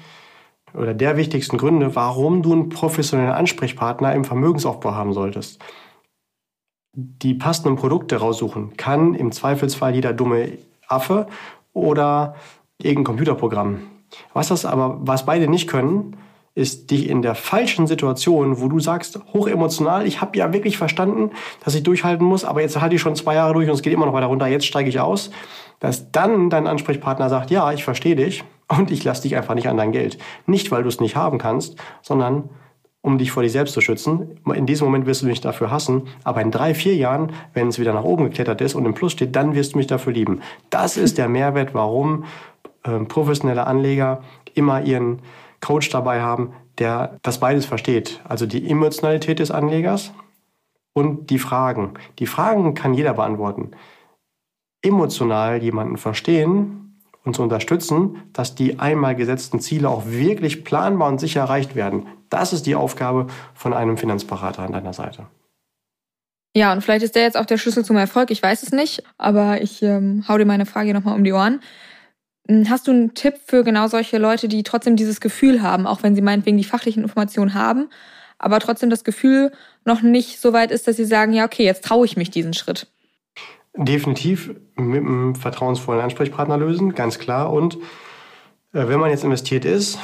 oder 0.74 0.94
der 0.94 1.18
wichtigsten 1.18 1.58
Gründe, 1.58 1.96
warum 1.96 2.42
du 2.42 2.54
einen 2.54 2.70
professionellen 2.70 3.32
Ansprechpartner 3.32 4.14
im 4.14 4.26
Vermögensaufbau 4.26 4.94
haben 4.94 5.14
solltest. 5.14 5.60
Die 6.96 7.34
passenden 7.34 7.76
Produkte 7.76 8.18
raussuchen 8.18 8.76
kann 8.78 9.14
im 9.14 9.32
Zweifelsfall 9.32 9.96
jeder 9.96 10.14
dumme 10.14 10.58
Affe 10.88 11.28
oder 11.74 12.36
irgendein 12.78 13.06
Computerprogramm. 13.06 13.82
Was 14.34 14.50
das 14.50 14.66
aber, 14.66 15.00
was 15.02 15.26
beide 15.26 15.48
nicht 15.48 15.68
können, 15.68 16.18
ist 16.56 16.92
dich 16.92 17.10
in 17.10 17.22
der 17.22 17.34
falschen 17.36 17.88
Situation, 17.88 18.62
wo 18.62 18.68
du 18.68 18.80
sagst, 18.80 19.20
hochemotional, 19.34 20.06
ich 20.06 20.22
habe 20.22 20.38
ja 20.38 20.54
wirklich 20.54 20.78
verstanden, 20.78 21.32
dass 21.64 21.74
ich 21.74 21.84
durchhalten 21.84 22.26
muss, 22.26 22.46
aber 22.46 22.62
jetzt 22.62 22.80
halte 22.80 22.96
ich 22.96 23.02
schon 23.02 23.16
zwei 23.16 23.36
Jahre 23.36 23.54
durch 23.54 23.68
und 23.68 23.74
es 23.74 23.82
geht 23.82 23.94
immer 23.94 24.06
noch 24.06 24.14
weiter 24.14 24.28
runter, 24.28 24.48
jetzt 24.48 24.68
steige 24.68 24.90
ich 24.90 25.00
aus, 25.00 25.32
dass 25.80 26.12
dann 26.12 26.50
dein 26.50 26.68
Ansprechpartner 26.68 27.30
sagt, 27.30 27.50
ja, 27.50 27.72
ich 27.74 27.84
verstehe 27.84 28.16
dich 28.16 28.44
und 28.68 28.92
ich 28.92 29.04
lasse 29.04 29.24
dich 29.24 29.36
einfach 29.36 29.56
nicht 29.56 29.68
an 29.68 29.78
dein 29.78 29.92
Geld. 29.92 30.18
Nicht, 30.46 30.72
weil 30.72 30.84
du 30.84 30.90
es 30.90 31.00
nicht 31.00 31.16
haben 31.16 31.40
kannst, 31.40 31.76
sondern 32.02 32.50
um 33.02 33.18
dich 33.18 33.32
vor 33.32 33.44
dir 33.44 33.50
selbst 33.50 33.74
zu 33.74 33.82
schützen. 33.82 34.40
In 34.54 34.66
diesem 34.66 34.86
Moment 34.86 35.06
wirst 35.06 35.24
du 35.24 35.26
mich 35.26 35.42
dafür 35.42 35.72
hassen, 35.72 36.04
aber 36.24 36.42
in 36.42 36.52
drei, 36.52 36.74
vier 36.74 36.96
Jahren, 36.96 37.34
wenn 37.54 37.68
es 37.68 37.80
wieder 37.80 37.94
nach 37.94 38.06
oben 38.06 38.26
geklettert 38.26 38.62
ist 38.62 38.76
und 38.76 38.86
im 38.86 38.94
Plus 38.94 39.12
steht, 39.12 39.36
dann 39.36 39.56
wirst 39.56 39.74
du 39.74 39.78
mich 39.78 39.88
dafür 39.88 40.14
lieben. 40.14 40.42
Das 40.70 40.96
ist 40.96 41.18
der 41.18 41.28
Mehrwert, 41.28 41.74
warum 41.74 42.24
äh, 42.84 43.00
professionelle 43.00 43.68
Anleger 43.68 44.22
immer 44.54 44.84
ihren 44.84 45.20
Coach 45.64 45.90
dabei 45.90 46.22
haben, 46.22 46.54
der 46.78 47.18
das 47.24 47.40
beides 47.40 47.66
versteht. 47.66 48.22
Also 48.28 48.46
die 48.46 48.70
Emotionalität 48.70 49.40
des 49.40 49.50
Anlegers 49.50 50.14
und 50.94 51.30
die 51.30 51.40
Fragen. 51.40 51.94
Die 52.20 52.28
Fragen 52.28 52.74
kann 52.76 52.94
jeder 52.94 53.14
beantworten. 53.14 53.72
Emotional 54.84 55.64
jemanden 55.64 55.98
verstehen 55.98 57.00
und 57.24 57.36
zu 57.36 57.42
unterstützen, 57.42 58.24
dass 58.34 58.54
die 58.54 58.80
einmal 58.80 59.16
gesetzten 59.16 59.60
Ziele 59.60 59.90
auch 59.90 60.04
wirklich 60.06 60.66
planbar 60.66 61.08
und 61.08 61.20
sicher 61.20 61.42
erreicht 61.42 61.76
werden. 61.76 62.08
Das 62.30 62.52
ist 62.52 62.66
die 62.66 62.76
Aufgabe 62.76 63.28
von 63.54 63.74
einem 63.74 63.98
Finanzberater 63.98 64.64
an 64.64 64.74
deiner 64.74 64.94
Seite. 64.94 65.28
Ja, 66.56 66.72
und 66.72 66.82
vielleicht 66.82 67.04
ist 67.04 67.16
der 67.16 67.24
jetzt 67.24 67.38
auch 67.38 67.46
der 67.46 67.58
Schlüssel 67.58 67.84
zum 67.84 67.96
Erfolg. 67.96 68.30
Ich 68.30 68.44
weiß 68.44 68.62
es 68.62 68.72
nicht, 68.72 69.02
aber 69.18 69.62
ich 69.62 69.82
ähm, 69.82 70.26
hau 70.28 70.38
dir 70.38 70.46
meine 70.46 70.68
Frage 70.68 70.94
nochmal 70.94 71.16
um 71.16 71.24
die 71.24 71.32
Ohren. 71.32 71.62
Hm, 72.48 72.70
hast 72.70 72.88
du 72.88 72.92
einen 72.92 73.14
Tipp 73.14 73.36
für 73.46 73.64
genau 73.64 73.88
solche 73.88 74.18
Leute, 74.18 74.48
die 74.48 74.64
trotzdem 74.64 74.96
dieses 74.96 75.22
Gefühl 75.22 75.62
haben, 75.62 75.88
auch 75.88 76.04
wenn 76.04 76.16
sie 76.16 76.22
meinetwegen 76.22 76.58
die 76.58 76.64
fachlichen 76.64 77.04
Informationen 77.04 77.54
haben, 77.54 77.90
aber 78.38 78.60
trotzdem 78.60 78.90
das 78.90 79.04
Gefühl 79.04 79.52
noch 79.86 80.02
nicht 80.02 80.40
so 80.42 80.54
weit 80.54 80.72
ist, 80.72 80.88
dass 80.88 80.98
sie 80.98 81.06
sagen, 81.06 81.34
ja, 81.34 81.46
okay, 81.46 81.64
jetzt 81.64 81.86
traue 81.86 82.06
ich 82.06 82.18
mich 82.18 82.30
diesen 82.30 82.54
Schritt? 82.54 82.88
Definitiv 83.76 84.54
mit 84.76 85.02
einem 85.02 85.36
vertrauensvollen 85.36 86.02
Ansprechpartner 86.02 86.58
lösen, 86.58 86.94
ganz 86.94 87.18
klar. 87.18 87.52
Und 87.52 87.76
äh, 88.74 88.88
wenn 88.88 89.00
man 89.00 89.10
jetzt 89.10 89.24
investiert 89.24 89.66
ist, 89.66 89.98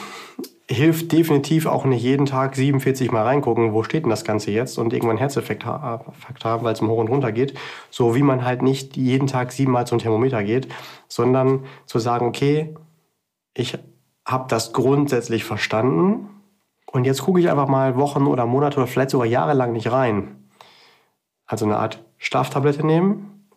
hilft 0.69 1.11
definitiv 1.11 1.65
auch 1.65 1.85
nicht 1.85 2.03
jeden 2.03 2.27
Tag 2.27 2.55
47 2.55 3.11
Mal 3.11 3.23
reingucken, 3.23 3.73
wo 3.73 3.81
steht 3.81 4.03
denn 4.03 4.11
das 4.11 4.23
Ganze 4.23 4.51
jetzt 4.51 4.77
und 4.77 4.93
irgendwann 4.93 5.17
Herzeffekt 5.17 5.65
haben, 5.65 6.63
weil 6.63 6.73
es 6.73 6.81
im 6.81 6.89
Hoch 6.89 6.99
und 6.99 7.09
Runter 7.09 7.31
geht. 7.31 7.57
So 7.89 8.15
wie 8.15 8.21
man 8.21 8.45
halt 8.45 8.61
nicht 8.61 8.95
jeden 8.95 9.25
Tag 9.25 9.51
siebenmal 9.51 9.87
zum 9.87 9.97
Thermometer 9.97 10.43
geht, 10.43 10.67
sondern 11.07 11.65
zu 11.87 11.97
sagen, 11.97 12.27
okay, 12.27 12.75
ich 13.55 13.79
habe 14.25 14.45
das 14.47 14.71
grundsätzlich 14.71 15.43
verstanden 15.43 16.29
und 16.85 17.05
jetzt 17.05 17.23
gucke 17.23 17.39
ich 17.39 17.49
einfach 17.49 17.67
mal 17.67 17.97
Wochen 17.97 18.27
oder 18.27 18.45
Monate 18.45 18.77
oder 18.77 18.87
vielleicht 18.87 19.09
sogar 19.09 19.27
jahrelang 19.27 19.73
nicht 19.73 19.91
rein. 19.91 20.35
Also 21.47 21.65
eine 21.65 21.77
Art 21.77 22.03
Schlaftablette 22.17 22.85
nehmen, 22.85 23.49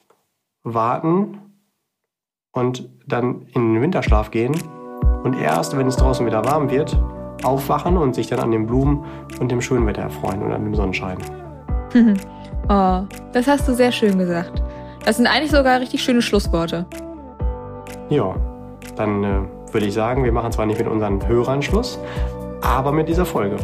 warten 0.63 1.39
und 2.53 2.89
dann 3.07 3.43
in 3.55 3.75
den 3.75 3.83
Winterschlaf 3.83 4.31
gehen 4.31 4.55
und 5.25 5.35
erst, 5.35 5.77
wenn 5.77 5.87
es 5.87 5.97
draußen 5.97 6.25
wieder 6.27 6.45
warm 6.45 6.71
wird, 6.71 6.99
aufwachen 7.43 7.97
und 7.97 8.15
sich 8.15 8.29
dann 8.29 8.41
an 8.41 8.51
den 8.51 8.67
Blumen 8.67 9.05
und 9.41 9.51
dem 9.51 9.61
schönen 9.61 9.87
Wetter 9.87 10.03
erfreuen 10.03 10.43
und 10.43 10.53
an 10.53 10.65
dem 10.65 10.75
Sonnenschein. 10.75 11.19
oh, 12.69 13.01
das 13.33 13.47
hast 13.47 13.67
du 13.67 13.75
sehr 13.75 13.93
schön 13.93 14.19
gesagt. 14.19 14.63
Das 15.05 15.17
sind 15.17 15.27
eigentlich 15.27 15.51
sogar 15.51 15.81
richtig 15.81 16.03
schöne 16.03 16.23
Schlussworte. 16.23 16.87
Ja, 18.09 18.35
dann 18.97 19.25
äh, 19.25 19.73
würde 19.73 19.87
ich 19.87 19.95
sagen, 19.95 20.25
wir 20.25 20.33
machen 20.33 20.53
zwar 20.53 20.67
nicht 20.67 20.79
mit 20.79 20.87
unseren 20.87 21.27
Hörern 21.27 21.63
Schluss, 21.63 21.99
aber 22.61 22.93
mit 22.93 23.09
dieser 23.09 23.25
Folge. 23.25 23.57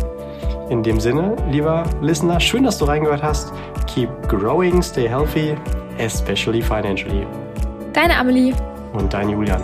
In 0.68 0.82
dem 0.82 1.00
Sinne, 1.00 1.36
lieber 1.50 1.84
Listener, 2.00 2.40
schön, 2.40 2.64
dass 2.64 2.78
du 2.78 2.84
reingehört 2.84 3.22
hast. 3.22 3.52
Keep 3.86 4.10
growing, 4.28 4.82
stay 4.82 5.08
healthy 5.08 5.54
especially 5.98 6.62
financially. 6.62 7.26
Deine 7.92 8.16
Amelie. 8.16 8.54
Und 8.92 9.12
dein 9.12 9.28
Julian. 9.28 9.62